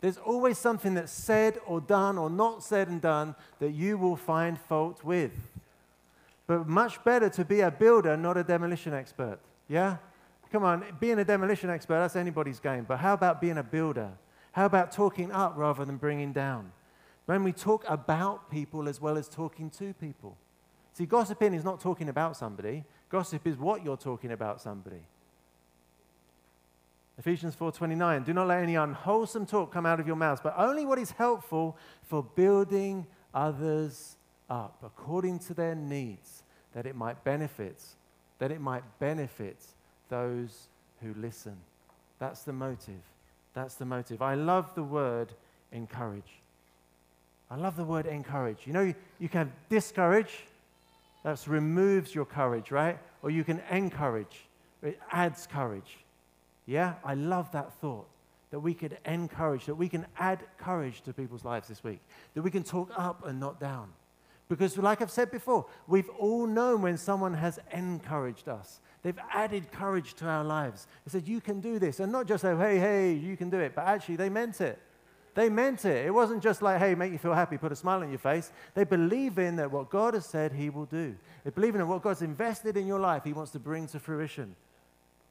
There's 0.00 0.16
always 0.16 0.58
something 0.58 0.94
that's 0.94 1.10
said 1.10 1.58
or 1.66 1.80
done 1.80 2.18
or 2.18 2.30
not 2.30 2.62
said 2.62 2.86
and 2.86 3.00
done 3.00 3.34
that 3.58 3.72
you 3.72 3.98
will 3.98 4.14
find 4.14 4.56
fault 4.56 5.02
with. 5.02 5.32
But 6.46 6.68
much 6.68 7.02
better 7.02 7.28
to 7.30 7.44
be 7.44 7.62
a 7.62 7.70
builder, 7.72 8.16
not 8.16 8.36
a 8.36 8.44
demolition 8.44 8.94
expert. 8.94 9.40
Yeah? 9.66 9.96
Come 10.52 10.62
on, 10.62 10.84
being 11.00 11.18
a 11.18 11.24
demolition 11.24 11.68
expert, 11.68 11.98
that's 11.98 12.14
anybody's 12.14 12.60
game. 12.60 12.84
But 12.86 12.98
how 12.98 13.14
about 13.14 13.40
being 13.40 13.58
a 13.58 13.64
builder? 13.64 14.12
How 14.52 14.66
about 14.66 14.92
talking 14.92 15.32
up 15.32 15.54
rather 15.56 15.84
than 15.84 15.96
bringing 15.96 16.32
down? 16.32 16.70
When 17.26 17.42
we 17.42 17.50
talk 17.50 17.84
about 17.88 18.52
people 18.52 18.88
as 18.88 19.00
well 19.00 19.18
as 19.18 19.28
talking 19.28 19.68
to 19.70 19.94
people. 19.94 20.36
See, 20.92 21.06
gossiping 21.06 21.54
is 21.54 21.64
not 21.64 21.80
talking 21.80 22.08
about 22.08 22.36
somebody, 22.36 22.84
gossip 23.10 23.46
is 23.46 23.56
what 23.56 23.84
you're 23.84 23.96
talking 23.96 24.32
about 24.32 24.60
somebody. 24.60 25.02
Ephesians 27.18 27.54
4:29 27.54 28.24
Do 28.24 28.32
not 28.32 28.46
let 28.46 28.62
any 28.62 28.76
unwholesome 28.76 29.44
talk 29.44 29.70
come 29.72 29.84
out 29.84 30.00
of 30.00 30.06
your 30.06 30.16
mouths, 30.16 30.40
but 30.42 30.54
only 30.56 30.86
what 30.86 30.98
is 30.98 31.10
helpful 31.12 31.76
for 32.02 32.22
building 32.22 33.06
others 33.34 34.16
up 34.48 34.78
according 34.82 35.38
to 35.38 35.54
their 35.54 35.74
needs, 35.74 36.42
that 36.72 36.86
it 36.86 36.96
might 36.96 37.22
benefit 37.22 37.82
that 38.40 38.50
it 38.50 38.60
might 38.60 38.82
benefit 38.98 39.58
those 40.08 40.68
who 41.00 41.14
listen. 41.14 41.56
That's 42.18 42.42
the 42.42 42.52
motive. 42.52 43.02
That's 43.54 43.76
the 43.76 43.84
motive. 43.84 44.20
I 44.20 44.34
love 44.34 44.74
the 44.74 44.82
word 44.82 45.32
encourage. 45.72 46.40
I 47.50 47.56
love 47.56 47.76
the 47.76 47.84
word 47.84 48.06
encourage. 48.06 48.66
You 48.66 48.72
know, 48.72 48.80
you, 48.80 48.94
you 49.18 49.28
can 49.28 49.52
discourage, 49.68 50.44
that 51.22 51.46
removes 51.46 52.14
your 52.14 52.24
courage, 52.24 52.70
right? 52.70 52.98
Or 53.22 53.30
you 53.30 53.44
can 53.44 53.60
encourage, 53.70 54.48
it 54.82 55.00
adds 55.10 55.46
courage. 55.46 55.98
Yeah, 56.66 56.94
I 57.04 57.14
love 57.14 57.50
that 57.52 57.72
thought 57.80 58.06
that 58.50 58.60
we 58.60 58.74
could 58.74 58.98
encourage, 59.04 59.66
that 59.66 59.74
we 59.74 59.88
can 59.88 60.06
add 60.18 60.40
courage 60.58 61.02
to 61.02 61.12
people's 61.12 61.44
lives 61.44 61.68
this 61.68 61.84
week, 61.84 62.00
that 62.34 62.42
we 62.42 62.50
can 62.50 62.64
talk 62.64 62.90
up 62.96 63.26
and 63.26 63.38
not 63.38 63.60
down. 63.60 63.88
Because, 64.48 64.76
like 64.76 65.00
I've 65.00 65.12
said 65.12 65.30
before, 65.30 65.66
we've 65.86 66.08
all 66.18 66.46
known 66.46 66.82
when 66.82 66.96
someone 66.96 67.34
has 67.34 67.60
encouraged 67.72 68.48
us. 68.48 68.80
They've 69.02 69.18
added 69.32 69.70
courage 69.70 70.14
to 70.14 70.26
our 70.26 70.42
lives. 70.42 70.88
They 71.06 71.12
said, 71.12 71.28
You 71.28 71.40
can 71.40 71.60
do 71.60 71.78
this. 71.78 72.00
And 72.00 72.10
not 72.10 72.26
just 72.26 72.42
say, 72.42 72.56
Hey, 72.56 72.78
hey, 72.78 73.12
you 73.12 73.36
can 73.36 73.48
do 73.48 73.60
it, 73.60 73.74
but 73.76 73.86
actually 73.86 74.16
they 74.16 74.28
meant 74.28 74.60
it. 74.60 74.80
They 75.34 75.48
meant 75.48 75.84
it. 75.84 76.06
It 76.06 76.12
wasn't 76.12 76.42
just 76.42 76.60
like, 76.60 76.78
Hey, 76.78 76.94
make 76.94 77.12
you 77.12 77.18
feel 77.18 77.34
happy, 77.34 77.56
put 77.56 77.72
a 77.72 77.76
smile 77.76 78.00
on 78.00 78.10
your 78.10 78.18
face. 78.18 78.50
They 78.74 78.84
believe 78.84 79.38
in 79.38 79.56
that 79.56 79.70
what 79.70 79.90
God 79.90 80.14
has 80.14 80.26
said 80.26 80.52
He 80.52 80.70
will 80.70 80.86
do. 80.86 81.14
They 81.44 81.50
believe 81.50 81.74
in 81.74 81.86
what 81.86 82.02
God's 82.02 82.22
invested 82.22 82.76
in 82.76 82.86
your 82.86 82.98
life, 82.98 83.24
He 83.24 83.32
wants 83.32 83.52
to 83.52 83.58
bring 83.58 83.86
to 83.88 84.00
fruition. 84.00 84.56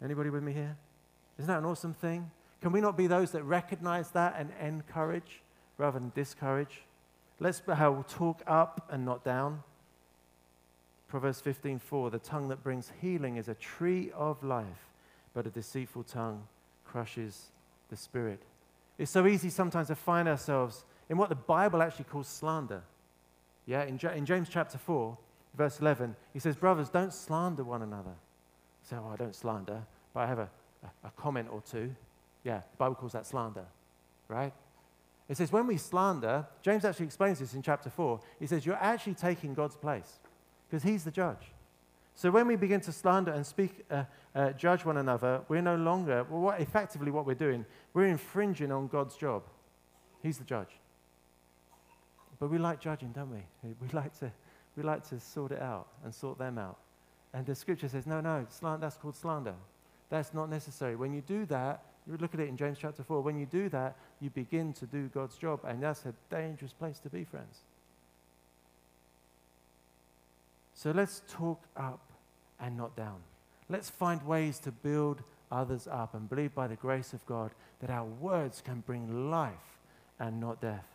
Anybody 0.04 0.30
with 0.30 0.44
me 0.44 0.54
here? 0.54 0.78
Isn't 1.38 1.48
that 1.48 1.60
an 1.60 1.66
awesome 1.66 1.94
thing? 1.94 2.32
Can 2.62 2.72
we 2.72 2.82
not 2.82 2.98
be 2.98 3.08
those 3.08 3.32
that 3.32 3.44
recognize 3.44 4.12
that 4.12 4.36
and 4.38 4.52
encourage 4.62 5.42
rather 5.78 6.00
than 6.00 6.12
discourage? 6.14 6.84
Let's 7.40 7.62
talk 7.62 8.42
up 8.48 8.90
and 8.92 9.06
not 9.06 9.24
down. 9.24 9.64
Proverbs 11.08 11.42
15:4 11.42 12.12
The 12.12 12.20
tongue 12.20 12.50
that 12.50 12.64
brings 12.64 12.92
healing 13.02 13.38
is 13.38 13.48
a 13.48 13.56
tree 13.56 14.12
of 14.12 14.44
life, 14.44 14.92
but 15.34 15.48
a 15.48 15.50
deceitful 15.50 16.04
tongue 16.04 16.48
crushes 16.86 17.52
the 17.90 17.96
spirit. 17.96 18.44
It's 19.00 19.10
so 19.10 19.26
easy 19.26 19.50
sometimes 19.50 19.88
to 19.88 19.96
find 19.96 20.28
ourselves 20.28 20.84
in 21.10 21.18
what 21.18 21.30
the 21.30 21.36
Bible 21.36 21.82
actually 21.82 22.06
calls 22.06 22.28
slander. 22.28 22.84
Yeah, 23.66 23.84
in, 23.84 23.98
in 23.98 24.26
James 24.26 24.50
chapter 24.50 24.78
4, 24.78 25.18
verse 25.56 25.80
11, 25.80 26.16
he 26.34 26.40
says, 26.40 26.58
Brothers, 26.58 26.90
don't 26.90 27.14
slander 27.14 27.64
one 27.64 27.82
another. 27.82 28.12
You 28.12 28.90
say, 28.90 28.98
Oh, 28.98 29.10
I 29.12 29.16
don't 29.16 29.34
slander, 29.34 29.84
but 30.14 30.20
I 30.20 30.28
have 30.28 30.40
a, 30.40 30.50
a, 30.84 31.08
a 31.08 31.12
comment 31.16 31.48
or 31.50 31.62
two. 31.62 31.96
Yeah, 32.44 32.58
the 32.58 32.78
Bible 32.78 32.96
calls 32.96 33.14
that 33.14 33.26
slander, 33.26 33.66
right? 34.28 34.54
It 35.30 35.38
says, 35.38 35.52
when 35.52 35.68
we 35.68 35.78
slander, 35.78 36.46
James 36.62 36.84
actually 36.84 37.06
explains 37.06 37.40
this 37.40 37.54
in 37.54 37.62
chapter 37.62 37.90
4. 37.90 38.20
He 38.40 38.48
says, 38.48 38.66
You're 38.66 38.76
actually 38.76 39.14
taking 39.14 39.54
God's 39.54 39.78
place 39.78 40.20
because 40.70 40.84
He's 40.84 41.06
the 41.06 41.12
judge. 41.12 41.54
So 42.20 42.30
when 42.32 42.48
we 42.48 42.58
begin 42.58 42.82
to 42.82 42.92
slander 42.92 43.32
and 43.32 43.46
speak, 43.46 43.86
uh, 43.90 44.04
uh, 44.36 44.52
judge 44.52 44.84
one 44.84 44.98
another, 44.98 45.40
we're 45.48 45.62
no 45.62 45.78
longer, 45.78 46.26
well, 46.30 46.42
what, 46.42 46.60
effectively, 46.60 47.12
what 47.12 47.26
we're 47.26 47.34
doing, 47.34 47.66
we're 47.94 48.08
infringing 48.08 48.74
on 48.74 48.90
God's 48.90 49.16
job. 49.16 49.44
He's 50.22 50.38
the 50.38 50.44
judge. 50.44 50.68
But 52.38 52.50
we 52.50 52.58
like 52.58 52.82
judging, 52.82 53.14
don't 53.14 53.32
we? 53.32 53.40
We 53.64 53.88
like 53.94 54.20
to, 54.20 54.34
we 54.76 54.84
like 54.84 55.08
to 55.08 55.20
sort 55.22 55.54
it 55.54 55.62
out 55.62 55.88
and 56.04 56.14
sort 56.14 56.38
them 56.38 56.58
out. 56.58 56.78
And 57.34 57.46
the 57.46 57.56
scripture 57.56 57.88
says, 57.88 58.06
no, 58.06 58.20
no, 58.20 58.46
that's 58.82 58.98
called 58.98 59.16
slander. 59.16 59.56
That's 60.10 60.34
not 60.34 60.50
necessary. 60.50 60.98
When 60.98 61.14
you 61.14 61.22
do 61.22 61.46
that, 61.46 61.86
you 62.06 62.18
look 62.18 62.34
at 62.34 62.42
it 62.42 62.50
in 62.50 62.58
James 62.58 62.80
chapter 62.82 63.02
4. 63.02 63.22
When 63.22 63.40
you 63.40 63.46
do 63.46 63.70
that, 63.70 63.96
you 64.20 64.30
begin 64.30 64.74
to 64.74 64.86
do 64.86 65.08
God's 65.08 65.38
job, 65.38 65.62
and 65.64 65.82
that's 65.82 66.04
a 66.04 66.14
dangerous 66.30 66.74
place 66.74 67.00
to 67.00 67.10
be, 67.10 67.24
friends. 67.24 67.60
So 70.74 70.92
let's 70.92 71.22
talk 71.30 71.62
up 71.78 72.09
and 72.60 72.78
not 72.78 72.96
down. 72.96 73.18
Let's 73.70 73.90
find 73.90 74.26
ways 74.26 74.60
to 74.60 74.72
build 74.72 75.22
others 75.52 75.88
up 75.88 76.14
and 76.14 76.30
believe 76.30 76.54
by 76.54 76.68
the 76.68 76.76
grace 76.76 77.14
of 77.14 77.26
God 77.26 77.52
that 77.82 77.90
our 77.90 78.06
words 78.06 78.62
can 78.64 78.82
bring 78.82 79.30
life 79.30 79.78
and 80.20 80.40
not 80.40 80.62
death. 80.62 80.86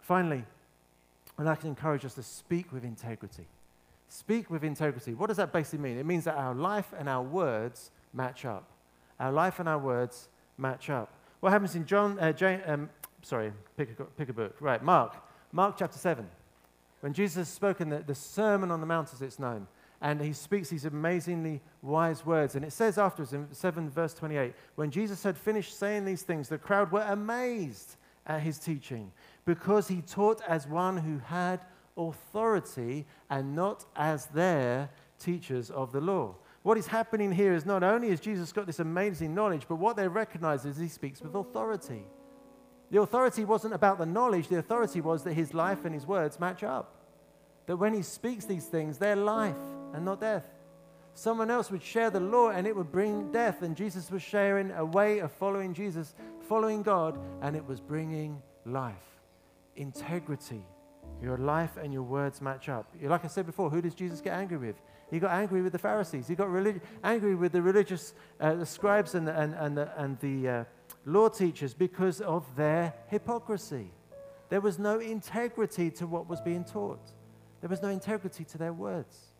Finally, 0.00 0.44
I'd 1.38 1.46
like 1.46 1.60
to 1.62 1.66
encourage 1.66 2.04
us 2.04 2.14
to 2.14 2.22
speak 2.22 2.72
with 2.72 2.84
integrity. 2.84 3.46
Speak 4.08 4.50
with 4.50 4.62
integrity. 4.62 5.14
What 5.14 5.28
does 5.28 5.38
that 5.38 5.52
basically 5.52 5.80
mean? 5.80 5.98
It 5.98 6.06
means 6.06 6.24
that 6.24 6.36
our 6.36 6.54
life 6.54 6.92
and 6.96 7.08
our 7.08 7.22
words 7.22 7.90
match 8.12 8.44
up. 8.44 8.68
Our 9.18 9.32
life 9.32 9.58
and 9.58 9.68
our 9.68 9.78
words 9.78 10.28
match 10.58 10.90
up. 10.90 11.12
What 11.40 11.52
happens 11.52 11.74
in 11.74 11.86
John, 11.86 12.18
uh, 12.20 12.32
Jane, 12.32 12.60
um, 12.66 12.90
sorry, 13.22 13.52
pick 13.76 13.98
a, 13.98 14.04
pick 14.04 14.28
a 14.28 14.32
book. 14.32 14.56
Right, 14.60 14.82
Mark. 14.82 15.16
Mark 15.52 15.76
chapter 15.78 15.98
7. 15.98 16.26
When 17.00 17.12
Jesus 17.12 17.36
has 17.36 17.48
spoken 17.48 17.88
the, 17.88 17.98
the 17.98 18.14
Sermon 18.14 18.70
on 18.70 18.80
the 18.80 18.86
Mount, 18.86 19.12
as 19.12 19.20
it's 19.20 19.38
known, 19.38 19.66
and 20.04 20.20
he 20.20 20.34
speaks 20.34 20.68
these 20.68 20.84
amazingly 20.84 21.62
wise 21.80 22.26
words. 22.26 22.56
And 22.56 22.64
it 22.64 22.74
says 22.74 22.98
afterwards 22.98 23.32
in 23.32 23.48
7 23.50 23.88
verse 23.88 24.12
28 24.12 24.52
when 24.74 24.90
Jesus 24.90 25.22
had 25.22 25.36
finished 25.36 25.78
saying 25.78 26.04
these 26.04 26.22
things, 26.22 26.48
the 26.48 26.58
crowd 26.58 26.92
were 26.92 27.06
amazed 27.08 27.96
at 28.26 28.42
his 28.42 28.58
teaching 28.58 29.10
because 29.46 29.88
he 29.88 30.02
taught 30.02 30.42
as 30.46 30.68
one 30.68 30.98
who 30.98 31.18
had 31.18 31.60
authority 31.96 33.06
and 33.30 33.56
not 33.56 33.86
as 33.96 34.26
their 34.26 34.90
teachers 35.18 35.70
of 35.70 35.90
the 35.90 36.02
law. 36.02 36.36
What 36.64 36.76
is 36.76 36.86
happening 36.86 37.32
here 37.32 37.54
is 37.54 37.64
not 37.64 37.82
only 37.82 38.10
has 38.10 38.20
Jesus 38.20 38.52
got 38.52 38.66
this 38.66 38.80
amazing 38.80 39.34
knowledge, 39.34 39.64
but 39.66 39.76
what 39.76 39.96
they 39.96 40.06
recognize 40.06 40.66
is 40.66 40.76
he 40.76 40.88
speaks 40.88 41.22
with 41.22 41.34
authority. 41.34 42.02
The 42.90 43.00
authority 43.00 43.46
wasn't 43.46 43.72
about 43.72 43.96
the 43.96 44.06
knowledge, 44.06 44.48
the 44.48 44.58
authority 44.58 45.00
was 45.00 45.24
that 45.24 45.32
his 45.32 45.54
life 45.54 45.86
and 45.86 45.94
his 45.94 46.06
words 46.06 46.38
match 46.38 46.62
up. 46.62 46.94
That 47.66 47.78
when 47.78 47.94
he 47.94 48.02
speaks 48.02 48.44
these 48.44 48.66
things, 48.66 48.98
they're 48.98 49.16
life 49.16 49.56
and 49.94 50.04
not 50.04 50.20
death. 50.20 50.44
Someone 51.14 51.50
else 51.50 51.70
would 51.70 51.82
share 51.82 52.10
the 52.10 52.20
law 52.20 52.50
and 52.50 52.66
it 52.66 52.74
would 52.74 52.90
bring 52.90 53.30
death, 53.30 53.62
and 53.62 53.76
Jesus 53.76 54.10
was 54.10 54.22
sharing 54.22 54.72
a 54.72 54.84
way 54.84 55.20
of 55.20 55.30
following 55.32 55.72
Jesus, 55.72 56.14
following 56.48 56.82
God, 56.82 57.18
and 57.40 57.54
it 57.54 57.64
was 57.64 57.80
bringing 57.80 58.42
life. 58.66 58.94
Integrity. 59.76 60.62
Your 61.22 61.38
life 61.38 61.76
and 61.80 61.92
your 61.92 62.02
words 62.02 62.40
match 62.40 62.68
up. 62.68 62.92
Like 63.00 63.24
I 63.24 63.28
said 63.28 63.46
before, 63.46 63.70
who 63.70 63.80
does 63.80 63.94
Jesus 63.94 64.20
get 64.20 64.34
angry 64.34 64.56
with? 64.56 64.76
He 65.10 65.20
got 65.20 65.30
angry 65.30 65.62
with 65.62 65.72
the 65.72 65.78
Pharisees. 65.78 66.26
He 66.26 66.34
got 66.34 66.50
relig- 66.50 66.82
angry 67.04 67.36
with 67.36 67.52
the 67.52 67.62
religious 67.62 68.14
uh, 68.40 68.54
the 68.54 68.66
scribes 68.66 69.14
and 69.14 69.28
the, 69.28 69.40
and, 69.40 69.54
and 69.54 69.78
the, 69.78 69.92
and 69.96 70.18
the 70.18 70.48
uh, 70.48 70.64
law 71.04 71.28
teachers 71.28 71.72
because 71.74 72.20
of 72.20 72.44
their 72.56 72.92
hypocrisy. 73.06 73.92
There 74.48 74.60
was 74.60 74.78
no 74.78 74.98
integrity 74.98 75.90
to 75.92 76.06
what 76.06 76.28
was 76.28 76.40
being 76.40 76.64
taught, 76.64 77.12
there 77.60 77.70
was 77.70 77.82
no 77.82 77.88
integrity 77.88 78.44
to 78.44 78.58
their 78.58 78.72
words. 78.72 79.33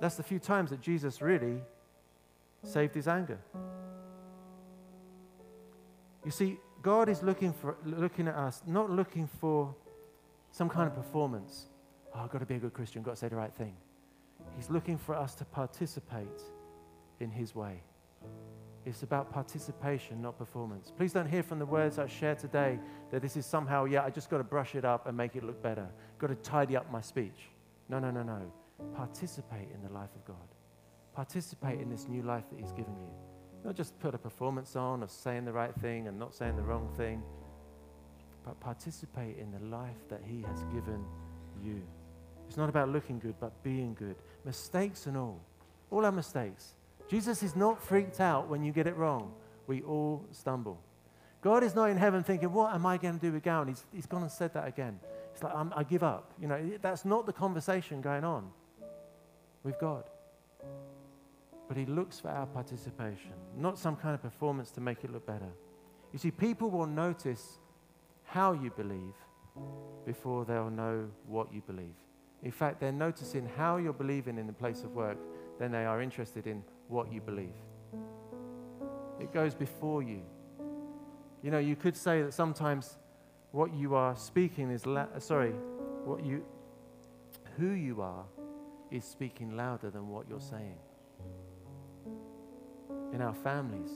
That's 0.00 0.16
the 0.16 0.22
few 0.22 0.38
times 0.38 0.70
that 0.70 0.80
Jesus 0.80 1.22
really 1.22 1.62
saved 2.62 2.94
his 2.94 3.08
anger. 3.08 3.38
You 6.24 6.30
see, 6.30 6.58
God 6.82 7.08
is 7.08 7.22
looking, 7.22 7.52
for, 7.52 7.76
looking 7.84 8.28
at 8.28 8.34
us, 8.34 8.62
not 8.66 8.90
looking 8.90 9.28
for 9.40 9.74
some 10.50 10.68
kind 10.68 10.86
of 10.86 10.94
performance. 10.94 11.66
Oh, 12.14 12.20
I've 12.20 12.30
got 12.30 12.38
to 12.38 12.46
be 12.46 12.54
a 12.54 12.58
good 12.58 12.72
Christian, 12.72 13.00
I've 13.00 13.06
got 13.06 13.12
to 13.12 13.16
say 13.16 13.28
the 13.28 13.36
right 13.36 13.52
thing. 13.54 13.76
He's 14.56 14.70
looking 14.70 14.98
for 14.98 15.14
us 15.14 15.34
to 15.36 15.44
participate 15.44 16.42
in 17.20 17.30
His 17.30 17.54
way. 17.54 17.82
It's 18.86 19.02
about 19.02 19.32
participation, 19.32 20.20
not 20.20 20.36
performance. 20.36 20.92
Please 20.94 21.12
don't 21.12 21.28
hear 21.28 21.42
from 21.42 21.58
the 21.58 21.66
words 21.66 21.98
I 21.98 22.06
share 22.06 22.34
today 22.34 22.78
that 23.10 23.22
this 23.22 23.36
is 23.36 23.46
somehow, 23.46 23.86
yeah, 23.86 24.04
I 24.04 24.10
just 24.10 24.28
got 24.28 24.38
to 24.38 24.44
brush 24.44 24.74
it 24.74 24.84
up 24.84 25.06
and 25.06 25.16
make 25.16 25.36
it 25.36 25.42
look 25.42 25.62
better. 25.62 25.88
Got 26.18 26.28
to 26.28 26.34
tidy 26.36 26.76
up 26.76 26.90
my 26.92 27.00
speech. 27.00 27.48
No, 27.88 27.98
no, 27.98 28.10
no, 28.10 28.22
no. 28.22 28.42
Participate 28.94 29.68
in 29.72 29.82
the 29.82 29.92
life 29.92 30.10
of 30.14 30.24
God. 30.24 30.36
Participate 31.14 31.80
in 31.80 31.88
this 31.88 32.08
new 32.08 32.22
life 32.22 32.44
that 32.50 32.58
He's 32.58 32.72
given 32.72 32.94
you. 32.96 33.10
Not 33.64 33.74
just 33.74 33.98
put 34.00 34.14
a 34.14 34.18
performance 34.18 34.76
on 34.76 35.02
of 35.02 35.10
saying 35.10 35.44
the 35.44 35.52
right 35.52 35.74
thing 35.76 36.08
and 36.08 36.18
not 36.18 36.34
saying 36.34 36.56
the 36.56 36.62
wrong 36.62 36.88
thing 36.96 37.22
but 38.44 38.60
participate 38.60 39.38
in 39.38 39.50
the 39.50 39.76
life 39.76 40.08
that 40.08 40.20
He 40.24 40.42
has 40.42 40.62
given 40.64 41.04
you. 41.62 41.82
It's 42.46 42.56
not 42.56 42.68
about 42.68 42.90
looking 42.90 43.18
good, 43.18 43.34
but 43.40 43.62
being 43.62 43.94
good. 43.94 44.16
Mistakes 44.44 45.06
and 45.06 45.16
all. 45.16 45.40
All 45.90 46.04
our 46.04 46.12
mistakes. 46.12 46.74
Jesus 47.08 47.42
is 47.42 47.56
not 47.56 47.82
freaked 47.82 48.20
out 48.20 48.48
when 48.48 48.62
you 48.62 48.72
get 48.72 48.86
it 48.86 48.96
wrong. 48.96 49.32
We 49.66 49.82
all 49.82 50.26
stumble. 50.30 50.78
God 51.40 51.62
is 51.62 51.74
not 51.74 51.90
in 51.90 51.96
heaven 51.96 52.22
thinking, 52.22 52.52
What 52.52 52.74
am 52.74 52.84
I 52.86 52.98
going 52.98 53.14
to 53.14 53.20
do 53.20 53.32
with 53.32 53.42
Gowan? 53.42 53.68
He's, 53.68 53.84
he's 53.92 54.06
gone 54.06 54.22
and 54.22 54.30
said 54.30 54.52
that 54.54 54.66
again. 54.68 55.00
It's 55.32 55.42
like, 55.42 55.54
i 55.74 55.82
give 55.82 56.02
up. 56.02 56.32
You 56.40 56.48
know, 56.48 56.70
that's 56.80 57.04
not 57.04 57.26
the 57.26 57.32
conversation 57.32 58.00
going 58.00 58.24
on 58.24 58.50
with 59.64 59.78
God. 59.80 60.04
But 61.66 61.76
He 61.76 61.86
looks 61.86 62.20
for 62.20 62.28
our 62.28 62.46
participation, 62.46 63.32
not 63.56 63.78
some 63.78 63.96
kind 63.96 64.14
of 64.14 64.22
performance 64.22 64.70
to 64.72 64.80
make 64.80 65.02
it 65.02 65.12
look 65.12 65.26
better. 65.26 65.50
You 66.12 66.18
see, 66.18 66.30
people 66.30 66.70
will 66.70 66.86
notice 66.86 67.58
how 68.22 68.52
you 68.52 68.70
believe 68.70 69.14
before 70.06 70.44
they'll 70.44 70.70
know 70.70 71.08
what 71.26 71.52
you 71.52 71.62
believe. 71.66 71.94
In 72.42 72.52
fact, 72.52 72.78
they're 72.78 72.92
noticing 72.92 73.48
how 73.56 73.78
you're 73.78 73.92
believing 73.92 74.38
in 74.38 74.46
the 74.46 74.52
place 74.52 74.84
of 74.84 74.94
work 74.94 75.16
than 75.58 75.72
they 75.72 75.86
are 75.86 76.02
interested 76.02 76.46
in 76.46 76.62
what 76.88 77.10
you 77.10 77.20
believe. 77.20 77.54
It 79.18 79.32
goes 79.32 79.54
before 79.54 80.02
you. 80.02 80.20
You 81.42 81.50
know, 81.50 81.58
you 81.58 81.76
could 81.76 81.96
say 81.96 82.22
that 82.22 82.34
sometimes 82.34 82.98
what 83.52 83.72
you 83.72 83.94
are 83.94 84.16
speaking 84.16 84.70
is, 84.70 84.84
la- 84.84 85.18
sorry, 85.18 85.52
what 86.04 86.24
you, 86.24 86.44
who 87.56 87.70
you 87.70 88.02
are 88.02 88.24
is 88.90 89.04
speaking 89.04 89.56
louder 89.56 89.90
than 89.90 90.08
what 90.08 90.28
you're 90.28 90.40
saying. 90.40 90.78
In 93.12 93.20
our 93.20 93.34
families, 93.34 93.90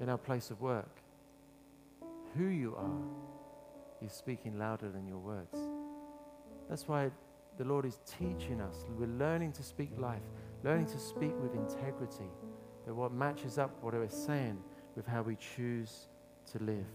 in 0.00 0.08
our 0.08 0.18
place 0.18 0.50
of 0.50 0.60
work, 0.60 1.00
who 2.36 2.46
you 2.46 2.76
are 2.76 4.04
is 4.04 4.12
speaking 4.12 4.58
louder 4.58 4.90
than 4.90 5.06
your 5.06 5.18
words. 5.18 5.58
That's 6.68 6.86
why 6.86 7.10
the 7.58 7.64
Lord 7.64 7.86
is 7.86 8.00
teaching 8.06 8.60
us. 8.60 8.84
We're 8.98 9.06
learning 9.06 9.52
to 9.52 9.62
speak 9.62 9.90
life, 9.96 10.22
learning 10.62 10.86
to 10.86 10.98
speak 10.98 11.32
with 11.40 11.54
integrity, 11.54 12.30
that 12.84 12.94
what 12.94 13.12
matches 13.12 13.58
up 13.58 13.82
what 13.82 13.94
we're 13.94 14.08
saying 14.08 14.58
with 14.94 15.06
how 15.06 15.22
we 15.22 15.36
choose 15.36 16.08
to 16.52 16.62
live. 16.62 16.86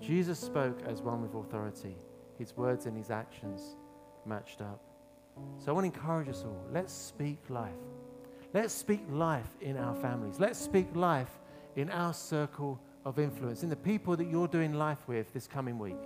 Jesus 0.00 0.38
spoke 0.38 0.80
as 0.86 1.00
one 1.00 1.22
with 1.22 1.34
authority. 1.34 1.96
His 2.38 2.56
words 2.56 2.86
and 2.86 2.96
his 2.96 3.10
actions 3.10 3.76
matched 4.26 4.60
up. 4.60 4.80
So 5.58 5.70
I 5.70 5.72
want 5.72 5.92
to 5.92 5.98
encourage 5.98 6.28
us 6.28 6.44
all. 6.44 6.64
Let's 6.72 6.92
speak 6.92 7.38
life. 7.48 7.72
Let's 8.52 8.72
speak 8.72 9.02
life 9.10 9.48
in 9.60 9.76
our 9.76 9.94
families. 9.94 10.38
Let's 10.38 10.58
speak 10.58 10.86
life 10.94 11.40
in 11.76 11.90
our 11.90 12.14
circle 12.14 12.80
of 13.04 13.18
influence, 13.18 13.62
in 13.62 13.68
the 13.68 13.76
people 13.76 14.16
that 14.16 14.26
you're 14.26 14.48
doing 14.48 14.74
life 14.74 15.08
with 15.08 15.32
this 15.32 15.46
coming 15.46 15.78
week. 15.78 15.98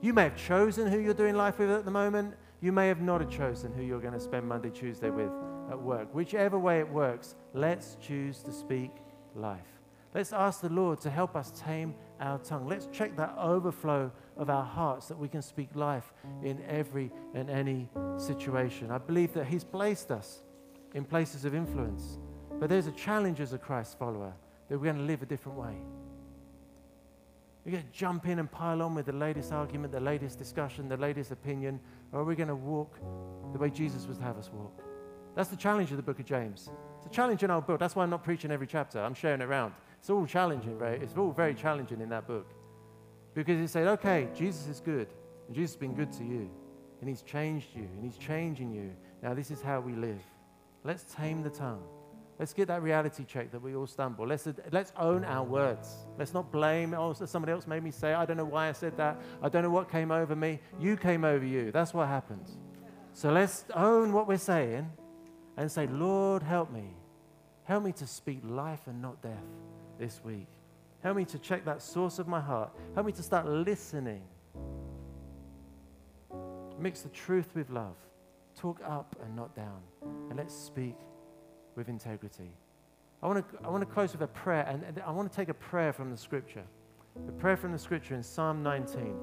You 0.00 0.12
may 0.12 0.24
have 0.24 0.36
chosen 0.36 0.86
who 0.86 0.98
you're 0.98 1.14
doing 1.14 1.34
life 1.34 1.58
with 1.58 1.70
at 1.70 1.84
the 1.84 1.90
moment. 1.90 2.34
You 2.60 2.72
may 2.72 2.88
have 2.88 3.00
not 3.00 3.20
have 3.20 3.30
chosen 3.30 3.72
who 3.72 3.82
you're 3.82 4.00
going 4.00 4.14
to 4.14 4.20
spend 4.20 4.46
Monday, 4.46 4.70
Tuesday 4.70 5.10
with 5.10 5.30
at 5.70 5.80
work. 5.80 6.14
Whichever 6.14 6.58
way 6.58 6.78
it 6.80 6.88
works, 6.88 7.34
let's 7.54 7.96
choose 8.00 8.42
to 8.42 8.52
speak 8.52 8.90
life. 9.34 9.80
Let's 10.14 10.32
ask 10.32 10.60
the 10.60 10.68
Lord 10.68 11.00
to 11.00 11.10
help 11.10 11.36
us 11.36 11.52
tame 11.58 11.94
our 12.20 12.38
tongue. 12.38 12.66
Let's 12.66 12.88
check 12.92 13.16
that 13.16 13.34
overflow 13.38 14.10
of 14.38 14.50
our 14.50 14.64
hearts 14.64 15.08
that 15.08 15.18
we 15.18 15.28
can 15.28 15.42
speak 15.42 15.68
life 15.74 16.12
in 16.42 16.62
every 16.68 17.10
and 17.34 17.50
any 17.50 17.88
situation. 18.16 18.90
I 18.90 18.98
believe 18.98 19.34
that 19.34 19.46
He's 19.46 19.64
placed 19.64 20.10
us 20.10 20.42
in 20.94 21.04
places 21.04 21.44
of 21.44 21.54
influence, 21.54 22.18
but 22.58 22.68
there's 22.68 22.86
a 22.86 22.92
challenge 22.92 23.40
as 23.40 23.52
a 23.52 23.58
Christ 23.58 23.98
follower 23.98 24.32
that 24.68 24.78
we're 24.78 24.84
going 24.84 24.98
to 24.98 25.02
live 25.02 25.22
a 25.22 25.26
different 25.26 25.58
way. 25.58 25.74
We're 27.64 27.72
going 27.72 27.84
to 27.84 27.92
jump 27.92 28.26
in 28.26 28.38
and 28.38 28.50
pile 28.50 28.80
on 28.80 28.94
with 28.94 29.06
the 29.06 29.12
latest 29.12 29.52
argument, 29.52 29.92
the 29.92 30.00
latest 30.00 30.38
discussion, 30.38 30.88
the 30.88 30.96
latest 30.96 31.32
opinion, 31.32 31.80
or 32.12 32.20
are 32.20 32.24
we 32.24 32.34
going 32.34 32.48
to 32.48 32.54
walk 32.54 32.96
the 33.52 33.58
way 33.58 33.68
Jesus 33.68 34.06
would 34.06 34.18
have 34.18 34.38
us 34.38 34.50
walk? 34.52 34.80
That's 35.34 35.50
the 35.50 35.56
challenge 35.56 35.90
of 35.90 35.98
the 35.98 36.02
book 36.02 36.18
of 36.18 36.24
James. 36.24 36.70
It's 36.96 37.06
a 37.06 37.10
challenge 37.10 37.42
in 37.42 37.50
our 37.50 37.60
book. 37.60 37.78
That's 37.78 37.94
why 37.94 38.04
I'm 38.04 38.10
not 38.10 38.24
preaching 38.24 38.50
every 38.50 38.66
chapter. 38.66 39.00
I'm 39.00 39.14
sharing 39.14 39.40
it 39.40 39.44
around. 39.44 39.74
It's 39.98 40.10
all 40.10 40.26
challenging, 40.26 40.78
right? 40.78 41.02
It's 41.02 41.16
all 41.16 41.30
very 41.32 41.54
challenging 41.54 42.00
in 42.00 42.08
that 42.08 42.26
book. 42.26 42.46
Because 43.38 43.60
he 43.60 43.68
said, 43.68 43.86
okay, 43.86 44.26
Jesus 44.34 44.66
is 44.66 44.80
good, 44.80 45.06
and 45.46 45.54
Jesus 45.54 45.74
has 45.74 45.78
been 45.78 45.94
good 45.94 46.10
to 46.14 46.24
you, 46.24 46.50
and 46.98 47.08
he's 47.08 47.22
changed 47.22 47.68
you, 47.72 47.84
and 47.84 48.02
he's 48.02 48.16
changing 48.16 48.72
you. 48.72 48.90
Now, 49.22 49.32
this 49.32 49.52
is 49.52 49.62
how 49.62 49.78
we 49.78 49.92
live. 49.92 50.18
Let's 50.82 51.04
tame 51.04 51.44
the 51.44 51.50
tongue. 51.50 51.84
Let's 52.40 52.52
get 52.52 52.66
that 52.66 52.82
reality 52.82 53.24
check 53.24 53.52
that 53.52 53.62
we 53.62 53.76
all 53.76 53.86
stumble. 53.86 54.26
Let's, 54.26 54.48
let's 54.72 54.92
own 54.98 55.24
our 55.24 55.44
words. 55.44 55.88
Let's 56.18 56.34
not 56.34 56.50
blame, 56.50 56.94
oh, 56.94 57.12
somebody 57.12 57.52
else 57.52 57.68
made 57.68 57.84
me 57.84 57.92
say, 57.92 58.12
I 58.12 58.26
don't 58.26 58.38
know 58.38 58.44
why 58.44 58.70
I 58.70 58.72
said 58.72 58.96
that. 58.96 59.20
I 59.40 59.48
don't 59.48 59.62
know 59.62 59.70
what 59.70 59.88
came 59.88 60.10
over 60.10 60.34
me. 60.34 60.58
You 60.80 60.96
came 60.96 61.22
over 61.22 61.44
you. 61.44 61.70
That's 61.70 61.94
what 61.94 62.08
happens. 62.08 62.56
So 63.12 63.30
let's 63.30 63.66
own 63.72 64.12
what 64.12 64.26
we're 64.26 64.38
saying 64.38 64.90
and 65.56 65.70
say, 65.70 65.86
Lord, 65.86 66.42
help 66.42 66.72
me. 66.72 66.96
Help 67.62 67.84
me 67.84 67.92
to 67.92 68.06
speak 68.08 68.40
life 68.42 68.88
and 68.88 69.00
not 69.00 69.22
death 69.22 69.46
this 69.96 70.20
week. 70.24 70.48
Help 71.08 71.16
me 71.16 71.24
to 71.24 71.38
check 71.38 71.64
that 71.64 71.80
source 71.80 72.18
of 72.18 72.28
my 72.28 72.38
heart. 72.38 72.70
Help 72.92 73.06
me 73.06 73.12
to 73.12 73.22
start 73.22 73.46
listening. 73.46 74.20
Mix 76.78 77.00
the 77.00 77.08
truth 77.08 77.48
with 77.54 77.70
love. 77.70 77.96
Talk 78.54 78.82
up 78.84 79.16
and 79.24 79.34
not 79.34 79.56
down. 79.56 79.80
And 80.28 80.36
let's 80.36 80.54
speak 80.54 80.98
with 81.76 81.88
integrity. 81.88 82.50
I 83.22 83.26
want 83.26 83.48
to, 83.48 83.58
I 83.64 83.70
want 83.70 83.80
to 83.80 83.90
close 83.90 84.12
with 84.12 84.20
a 84.20 84.26
prayer, 84.26 84.66
and, 84.68 85.00
I 85.00 85.10
want 85.10 85.32
to 85.32 85.34
take 85.34 85.48
a 85.48 85.54
prayer 85.54 85.94
from 85.94 86.10
the 86.10 86.16
scripture. 86.18 86.64
The 87.24 87.32
prayer 87.32 87.56
from 87.56 87.72
the 87.72 87.78
scripture 87.78 88.14
in 88.14 88.22
Psalm 88.22 88.62
19. 88.62 89.16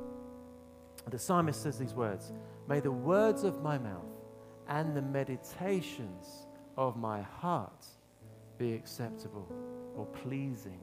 The 1.12 1.20
psalmist 1.20 1.62
says 1.62 1.78
these 1.78 1.94
words 1.94 2.34
May 2.68 2.80
the 2.80 2.92
words 2.92 3.44
of 3.44 3.62
my 3.62 3.78
mouth 3.78 4.10
and 4.68 4.98
the 4.98 5.04
meditations 5.04 6.48
of 6.78 6.98
my 6.98 7.22
heart 7.22 7.86
be 8.58 8.74
acceptable 8.74 9.48
or 9.96 10.08
pleasing 10.08 10.80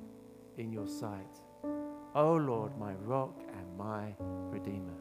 in 0.58 0.72
your 0.72 0.86
sight. 0.86 1.40
O 2.14 2.34
Lord, 2.34 2.76
my 2.78 2.92
rock 2.94 3.40
and 3.56 3.76
my 3.76 4.14
redeemer. 4.50 4.94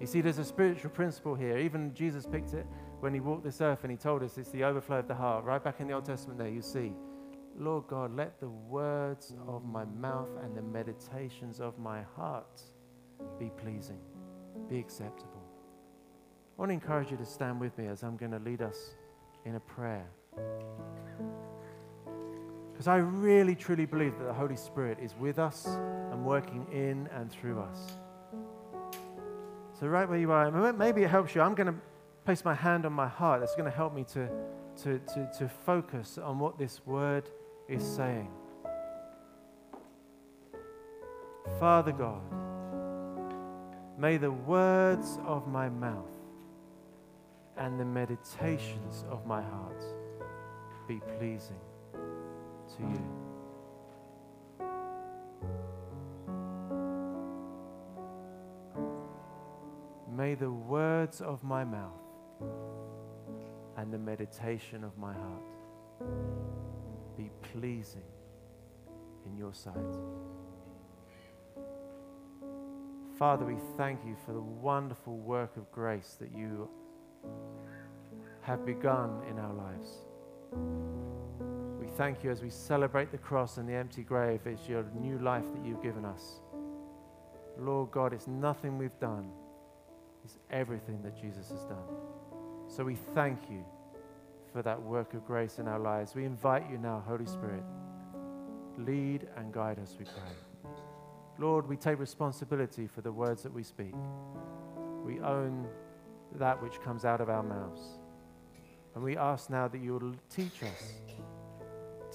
You 0.00 0.06
see, 0.06 0.20
there's 0.20 0.38
a 0.38 0.44
spiritual 0.44 0.90
principle 0.90 1.34
here. 1.34 1.58
Even 1.58 1.94
Jesus 1.94 2.26
picked 2.26 2.52
it 2.52 2.66
when 3.00 3.14
he 3.14 3.20
walked 3.20 3.44
this 3.44 3.60
earth 3.60 3.80
and 3.82 3.90
he 3.90 3.96
told 3.96 4.22
us 4.22 4.36
it's 4.36 4.50
the 4.50 4.64
overflow 4.64 4.98
of 4.98 5.08
the 5.08 5.14
heart. 5.14 5.44
Right 5.44 5.62
back 5.62 5.80
in 5.80 5.86
the 5.86 5.94
Old 5.94 6.04
Testament, 6.04 6.38
there 6.38 6.48
you 6.48 6.60
see, 6.60 6.92
Lord 7.58 7.86
God, 7.86 8.14
let 8.14 8.38
the 8.38 8.48
words 8.48 9.34
of 9.48 9.64
my 9.64 9.84
mouth 9.84 10.28
and 10.42 10.54
the 10.54 10.62
meditations 10.62 11.60
of 11.60 11.78
my 11.78 12.02
heart 12.14 12.60
be 13.38 13.50
pleasing, 13.56 14.00
be 14.68 14.78
acceptable. 14.78 15.42
I 16.56 16.60
want 16.60 16.70
to 16.70 16.74
encourage 16.74 17.10
you 17.10 17.16
to 17.16 17.26
stand 17.26 17.60
with 17.60 17.76
me 17.78 17.86
as 17.86 18.02
I'm 18.02 18.16
going 18.16 18.32
to 18.32 18.38
lead 18.38 18.60
us 18.60 18.94
in 19.44 19.54
a 19.54 19.60
prayer. 19.60 20.06
Because 22.76 22.88
I 22.88 22.96
really, 22.96 23.54
truly 23.54 23.86
believe 23.86 24.18
that 24.18 24.24
the 24.24 24.34
Holy 24.34 24.54
Spirit 24.54 24.98
is 25.00 25.14
with 25.18 25.38
us 25.38 25.64
and 25.64 26.22
working 26.22 26.66
in 26.70 27.08
and 27.10 27.32
through 27.32 27.58
us. 27.58 27.96
So, 29.80 29.86
right 29.86 30.06
where 30.06 30.18
you 30.18 30.30
are, 30.30 30.74
maybe 30.74 31.02
it 31.02 31.08
helps 31.08 31.34
you. 31.34 31.40
I'm 31.40 31.54
going 31.54 31.68
to 31.68 31.80
place 32.26 32.44
my 32.44 32.52
hand 32.52 32.84
on 32.84 32.92
my 32.92 33.08
heart. 33.08 33.40
That's 33.40 33.54
going 33.54 33.64
to 33.64 33.74
help 33.74 33.94
me 33.94 34.04
to, 34.12 34.28
to, 34.82 34.98
to, 34.98 35.30
to 35.38 35.48
focus 35.48 36.18
on 36.18 36.38
what 36.38 36.58
this 36.58 36.84
word 36.84 37.30
is 37.66 37.82
saying. 37.82 38.28
Father 41.58 41.92
God, 41.92 42.20
may 43.98 44.18
the 44.18 44.32
words 44.32 45.18
of 45.24 45.48
my 45.48 45.70
mouth 45.70 46.04
and 47.56 47.80
the 47.80 47.86
meditations 47.86 49.06
of 49.08 49.24
my 49.24 49.40
heart 49.40 49.82
be 50.86 51.00
pleasing 51.18 51.56
to 52.76 52.82
you. 52.82 53.02
May 60.16 60.34
the 60.34 60.50
words 60.50 61.20
of 61.20 61.44
my 61.44 61.64
mouth 61.64 61.92
and 63.76 63.92
the 63.92 63.98
meditation 63.98 64.82
of 64.82 64.96
my 64.96 65.12
heart 65.12 65.42
be 67.16 67.30
pleasing 67.52 68.02
in 69.26 69.36
your 69.36 69.52
sight. 69.52 69.74
Father, 73.18 73.44
we 73.44 73.56
thank 73.76 74.04
you 74.04 74.16
for 74.26 74.32
the 74.32 74.40
wonderful 74.40 75.16
work 75.16 75.56
of 75.56 75.70
grace 75.72 76.16
that 76.20 76.32
you 76.32 76.68
have 78.42 78.64
begun 78.66 79.22
in 79.30 79.38
our 79.38 79.54
lives. 79.54 79.98
Thank 81.96 82.22
you 82.22 82.30
as 82.30 82.42
we 82.42 82.50
celebrate 82.50 83.10
the 83.10 83.16
cross 83.16 83.56
and 83.56 83.66
the 83.66 83.72
empty 83.72 84.02
grave. 84.02 84.40
It's 84.44 84.68
your 84.68 84.84
new 85.00 85.18
life 85.18 85.44
that 85.54 85.64
you've 85.64 85.82
given 85.82 86.04
us. 86.04 86.40
Lord 87.58 87.90
God, 87.90 88.12
it's 88.12 88.26
nothing 88.26 88.76
we've 88.76 88.98
done, 89.00 89.30
it's 90.22 90.36
everything 90.50 91.00
that 91.02 91.18
Jesus 91.18 91.48
has 91.48 91.64
done. 91.64 91.88
So 92.68 92.84
we 92.84 92.96
thank 93.14 93.48
you 93.48 93.64
for 94.52 94.60
that 94.60 94.80
work 94.80 95.14
of 95.14 95.26
grace 95.26 95.58
in 95.58 95.66
our 95.66 95.78
lives. 95.78 96.14
We 96.14 96.26
invite 96.26 96.70
you 96.70 96.76
now, 96.76 97.02
Holy 97.06 97.24
Spirit, 97.24 97.62
lead 98.76 99.26
and 99.38 99.50
guide 99.50 99.78
us, 99.78 99.96
we 99.98 100.04
pray. 100.04 100.70
Lord, 101.38 101.66
we 101.66 101.78
take 101.78 101.98
responsibility 101.98 102.86
for 102.86 103.00
the 103.00 103.12
words 103.12 103.42
that 103.42 103.54
we 103.54 103.62
speak. 103.62 103.94
We 105.02 105.20
own 105.20 105.66
that 106.34 106.62
which 106.62 106.78
comes 106.82 107.06
out 107.06 107.22
of 107.22 107.30
our 107.30 107.42
mouths. 107.42 107.80
And 108.94 109.02
we 109.02 109.16
ask 109.16 109.48
now 109.48 109.66
that 109.68 109.80
you 109.80 109.94
will 109.94 110.14
teach 110.28 110.62
us. 110.62 110.92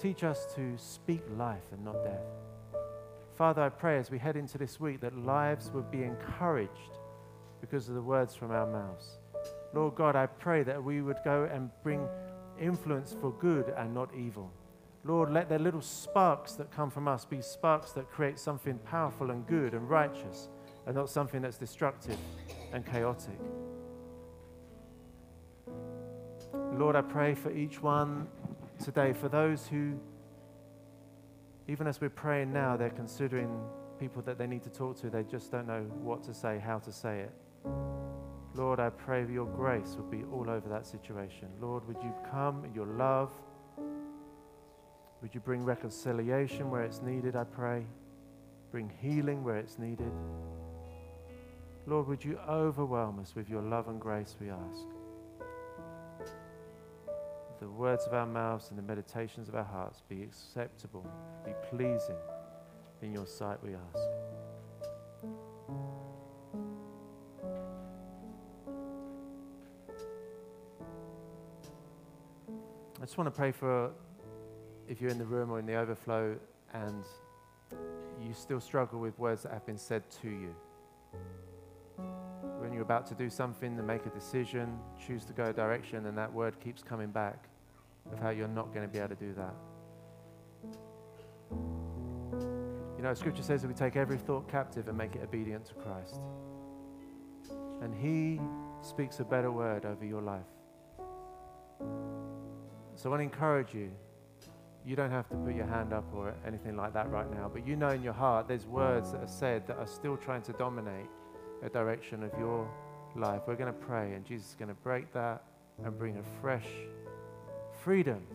Teach 0.02 0.24
us 0.24 0.52
to 0.56 0.76
speak 0.76 1.22
life 1.38 1.62
and 1.70 1.84
not 1.84 2.02
death. 2.02 2.26
Father, 3.36 3.62
I 3.62 3.68
pray 3.68 3.98
as 3.98 4.10
we 4.10 4.18
head 4.18 4.36
into 4.36 4.58
this 4.58 4.80
week 4.80 5.00
that 5.00 5.16
lives 5.16 5.70
would 5.70 5.92
be 5.92 6.02
encouraged 6.02 6.98
because 7.60 7.88
of 7.88 7.94
the 7.94 8.02
words 8.02 8.34
from 8.34 8.50
our 8.50 8.66
mouths. 8.66 9.20
Lord 9.72 9.94
God, 9.94 10.16
I 10.16 10.26
pray 10.26 10.64
that 10.64 10.82
we 10.82 11.02
would 11.02 11.18
go 11.24 11.44
and 11.44 11.70
bring 11.84 12.08
influence 12.60 13.14
for 13.20 13.30
good 13.34 13.72
and 13.76 13.94
not 13.94 14.12
evil. 14.12 14.50
Lord, 15.04 15.32
let 15.32 15.48
the 15.48 15.60
little 15.60 15.80
sparks 15.80 16.54
that 16.54 16.72
come 16.72 16.90
from 16.90 17.06
us 17.06 17.24
be 17.24 17.40
sparks 17.40 17.92
that 17.92 18.10
create 18.10 18.40
something 18.40 18.78
powerful 18.78 19.30
and 19.30 19.46
good 19.46 19.72
and 19.72 19.88
righteous 19.88 20.48
and 20.86 20.96
not 20.96 21.10
something 21.10 21.42
that's 21.42 21.58
destructive 21.58 22.18
and 22.72 22.84
chaotic. 22.84 23.38
Lord, 26.72 26.96
I 26.96 27.02
pray 27.02 27.36
for 27.36 27.52
each 27.52 27.80
one 27.80 28.26
today, 28.82 29.12
for 29.12 29.28
those 29.28 29.66
who, 29.66 29.98
even 31.68 31.86
as 31.86 32.00
we're 32.00 32.10
praying 32.10 32.52
now, 32.52 32.76
they're 32.76 32.90
considering 32.90 33.60
people 33.98 34.22
that 34.22 34.38
they 34.38 34.46
need 34.46 34.62
to 34.64 34.70
talk 34.70 35.00
to, 35.00 35.10
they 35.10 35.22
just 35.22 35.52
don't 35.52 35.66
know 35.66 35.82
what 36.02 36.22
to 36.24 36.34
say, 36.34 36.58
how 36.58 36.78
to 36.80 36.92
say 36.92 37.20
it. 37.20 37.32
Lord, 38.54 38.80
I 38.80 38.90
pray 38.90 39.24
your 39.30 39.46
grace 39.46 39.96
would 39.96 40.10
be 40.10 40.24
all 40.32 40.50
over 40.50 40.68
that 40.68 40.86
situation. 40.86 41.48
Lord, 41.60 41.86
would 41.86 42.02
you 42.02 42.12
come 42.30 42.64
in 42.64 42.74
your 42.74 42.86
love? 42.86 43.30
Would 45.22 45.34
you 45.34 45.40
bring 45.40 45.64
reconciliation 45.64 46.70
where 46.70 46.82
it's 46.82 47.00
needed, 47.00 47.36
I 47.36 47.44
pray? 47.44 47.86
Bring 48.70 48.92
healing 49.00 49.44
where 49.44 49.56
it's 49.56 49.78
needed. 49.78 50.10
Lord, 51.86 52.08
would 52.08 52.24
you 52.24 52.38
overwhelm 52.48 53.20
us 53.20 53.34
with 53.34 53.48
your 53.48 53.62
love 53.62 53.88
and 53.88 54.00
grace, 54.00 54.36
we 54.40 54.50
ask. 54.50 54.86
The 57.62 57.70
words 57.70 58.08
of 58.08 58.12
our 58.12 58.26
mouths 58.26 58.70
and 58.70 58.76
the 58.76 58.82
meditations 58.82 59.48
of 59.48 59.54
our 59.54 59.62
hearts 59.62 60.02
be 60.08 60.24
acceptable, 60.24 61.06
be 61.44 61.52
pleasing 61.70 62.16
in 63.02 63.12
your 63.12 63.24
sight, 63.24 63.58
we 63.62 63.76
ask. 63.76 63.98
I 72.96 73.04
just 73.04 73.16
want 73.16 73.28
to 73.28 73.30
pray 73.30 73.52
for 73.52 73.92
if 74.88 75.00
you're 75.00 75.10
in 75.10 75.18
the 75.18 75.24
room 75.24 75.52
or 75.52 75.60
in 75.60 75.66
the 75.66 75.76
overflow 75.76 76.36
and 76.74 77.04
you 78.20 78.34
still 78.34 78.60
struggle 78.60 78.98
with 78.98 79.16
words 79.20 79.44
that 79.44 79.52
have 79.52 79.64
been 79.66 79.78
said 79.78 80.02
to 80.22 80.28
you. 80.28 80.52
When 82.58 82.72
you're 82.72 82.82
about 82.82 83.06
to 83.06 83.14
do 83.14 83.30
something, 83.30 83.76
to 83.76 83.84
make 83.84 84.04
a 84.04 84.10
decision, 84.10 84.80
choose 85.06 85.24
to 85.26 85.32
go 85.32 85.50
a 85.50 85.52
direction, 85.52 86.06
and 86.06 86.18
that 86.18 86.32
word 86.32 86.58
keeps 86.58 86.82
coming 86.82 87.12
back 87.12 87.48
of 88.12 88.18
how 88.18 88.30
you're 88.30 88.48
not 88.48 88.72
going 88.74 88.86
to 88.86 88.92
be 88.92 88.98
able 88.98 89.08
to 89.08 89.14
do 89.14 89.34
that. 89.34 89.54
You 92.96 93.02
know, 93.02 93.14
Scripture 93.14 93.42
says 93.42 93.62
that 93.62 93.68
we 93.68 93.74
take 93.74 93.96
every 93.96 94.18
thought 94.18 94.48
captive 94.48 94.88
and 94.88 94.96
make 94.96 95.16
it 95.16 95.22
obedient 95.22 95.66
to 95.66 95.74
Christ. 95.74 96.20
And 97.80 97.92
He 97.94 98.40
speaks 98.80 99.18
a 99.20 99.24
better 99.24 99.50
word 99.50 99.84
over 99.84 100.04
your 100.04 100.22
life. 100.22 100.42
So 102.94 103.08
I 103.08 103.08
want 103.08 103.20
to 103.20 103.24
encourage 103.24 103.74
you. 103.74 103.90
You 104.84 104.96
don't 104.96 105.10
have 105.10 105.28
to 105.30 105.36
put 105.36 105.54
your 105.54 105.66
hand 105.66 105.92
up 105.92 106.04
or 106.14 106.34
anything 106.46 106.76
like 106.76 106.92
that 106.94 107.08
right 107.10 107.30
now, 107.32 107.48
but 107.52 107.66
you 107.66 107.76
know 107.76 107.90
in 107.90 108.02
your 108.02 108.12
heart 108.12 108.48
there's 108.48 108.66
words 108.66 109.12
that 109.12 109.22
are 109.22 109.28
said 109.28 109.66
that 109.68 109.76
are 109.78 109.86
still 109.86 110.16
trying 110.16 110.42
to 110.42 110.52
dominate 110.54 111.06
a 111.62 111.68
direction 111.68 112.24
of 112.24 112.30
your 112.36 112.68
life. 113.16 113.42
We're 113.46 113.56
going 113.56 113.72
to 113.72 113.78
pray, 113.78 114.14
and 114.14 114.24
Jesus 114.24 114.50
is 114.50 114.54
going 114.54 114.68
to 114.68 114.74
break 114.74 115.12
that 115.12 115.44
and 115.84 115.96
bring 115.96 116.18
a 116.18 116.22
fresh 116.40 116.66
freedom 117.84 118.26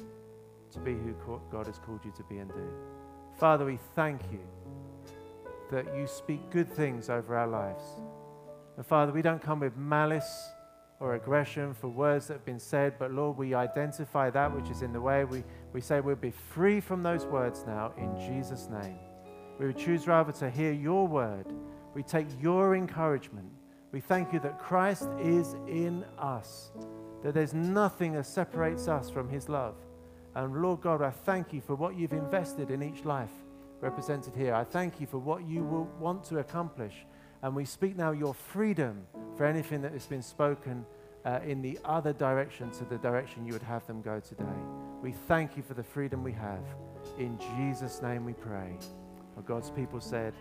to 0.71 0.79
be 0.79 0.93
who 0.93 1.13
God 1.51 1.67
has 1.67 1.79
called 1.79 2.01
you 2.03 2.11
to 2.17 2.23
be 2.23 2.37
and 2.39 2.51
do. 2.51 2.69
Father, 3.37 3.65
we 3.65 3.79
thank 3.95 4.21
you 4.31 4.39
that 5.71 5.85
you 5.95 6.07
speak 6.07 6.49
good 6.49 6.71
things 6.71 7.09
over 7.09 7.35
our 7.35 7.47
lives. 7.47 7.83
And 8.77 8.85
Father, 8.85 9.11
we 9.11 9.21
don't 9.21 9.41
come 9.41 9.59
with 9.59 9.75
malice 9.75 10.49
or 10.99 11.15
aggression 11.15 11.73
for 11.73 11.87
words 11.87 12.27
that 12.27 12.33
have 12.33 12.45
been 12.45 12.59
said, 12.59 12.95
but 12.97 13.11
Lord, 13.11 13.37
we 13.37 13.53
identify 13.53 14.29
that 14.31 14.53
which 14.55 14.69
is 14.69 14.81
in 14.81 14.93
the 14.93 15.01
way. 15.01 15.25
We, 15.25 15.43
we 15.73 15.81
say 15.81 15.99
we'll 15.99 16.15
be 16.15 16.31
free 16.31 16.79
from 16.79 17.03
those 17.03 17.25
words 17.25 17.63
now 17.67 17.93
in 17.97 18.15
Jesus' 18.17 18.67
name. 18.69 18.97
We 19.59 19.67
would 19.67 19.77
choose 19.77 20.07
rather 20.07 20.31
to 20.33 20.49
hear 20.49 20.71
your 20.71 21.07
word. 21.07 21.47
We 21.93 22.03
take 22.03 22.27
your 22.41 22.75
encouragement. 22.75 23.49
We 23.91 24.01
thank 24.01 24.33
you 24.33 24.39
that 24.39 24.59
Christ 24.59 25.07
is 25.19 25.53
in 25.67 26.03
us, 26.17 26.71
that 27.23 27.33
there's 27.33 27.53
nothing 27.53 28.13
that 28.13 28.25
separates 28.25 28.87
us 28.87 29.09
from 29.09 29.29
his 29.29 29.49
love. 29.49 29.75
And 30.35 30.61
Lord 30.61 30.81
God, 30.81 31.01
I 31.01 31.09
thank 31.09 31.53
you 31.53 31.61
for 31.61 31.75
what 31.75 31.95
you've 31.95 32.13
invested 32.13 32.69
in 32.69 32.83
each 32.83 33.05
life 33.05 33.31
represented 33.81 34.35
here. 34.35 34.53
I 34.53 34.63
thank 34.63 35.01
you 35.01 35.07
for 35.07 35.17
what 35.17 35.47
you 35.47 35.63
will 35.63 35.85
want 35.99 36.23
to 36.25 36.39
accomplish 36.39 37.05
and 37.41 37.55
we 37.55 37.65
speak 37.65 37.95
now 37.95 38.11
your 38.11 38.33
freedom 38.33 39.05
for 39.35 39.45
anything 39.45 39.81
that 39.81 39.91
has 39.93 40.05
been 40.05 40.21
spoken 40.21 40.85
uh, 41.25 41.39
in 41.45 41.61
the 41.61 41.77
other 41.85 42.13
direction 42.13 42.71
to 42.71 42.85
the 42.85 42.97
direction 42.97 43.45
you 43.45 43.53
would 43.53 43.61
have 43.61 43.85
them 43.85 44.01
go 44.01 44.19
today. 44.19 44.45
We 45.01 45.11
thank 45.11 45.55
you 45.55 45.63
for 45.63 45.73
the 45.73 45.83
freedom 45.83 46.23
we 46.23 46.31
have. 46.33 46.63
In 47.19 47.37
Jesus' 47.55 48.01
name 48.01 48.25
we 48.25 48.33
pray. 48.33 48.77
God's 49.45 49.69
people 49.69 50.01
said, 50.01 50.33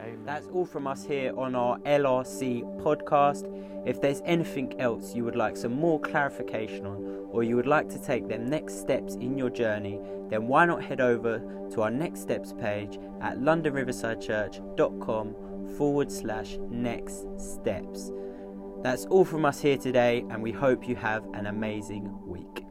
Amen. 0.00 0.24
That's 0.24 0.46
all 0.48 0.66
from 0.66 0.86
us 0.86 1.04
here 1.04 1.32
on 1.38 1.54
our 1.54 1.78
LRC 1.80 2.62
podcast. 2.82 3.48
If 3.86 4.00
there's 4.00 4.22
anything 4.24 4.80
else 4.80 5.14
you 5.14 5.24
would 5.24 5.36
like 5.36 5.56
some 5.56 5.72
more 5.72 6.00
clarification 6.00 6.86
on, 6.86 7.26
or 7.30 7.42
you 7.42 7.56
would 7.56 7.66
like 7.66 7.88
to 7.90 7.98
take 7.98 8.28
them 8.28 8.48
next 8.48 8.80
steps 8.80 9.14
in 9.14 9.36
your 9.38 9.50
journey, 9.50 9.98
then 10.28 10.46
why 10.46 10.64
not 10.66 10.82
head 10.82 11.00
over 11.00 11.42
to 11.72 11.82
our 11.82 11.90
next 11.90 12.20
steps 12.20 12.52
page 12.52 12.98
at 13.20 13.38
londonriversidechurch.com 13.38 15.34
forward 15.76 16.12
slash 16.12 16.56
next 16.70 17.26
steps. 17.38 18.12
That's 18.82 19.06
all 19.06 19.24
from 19.24 19.44
us 19.46 19.60
here 19.60 19.78
today, 19.78 20.24
and 20.30 20.42
we 20.42 20.52
hope 20.52 20.86
you 20.86 20.96
have 20.96 21.24
an 21.32 21.46
amazing 21.46 22.14
week. 22.26 22.64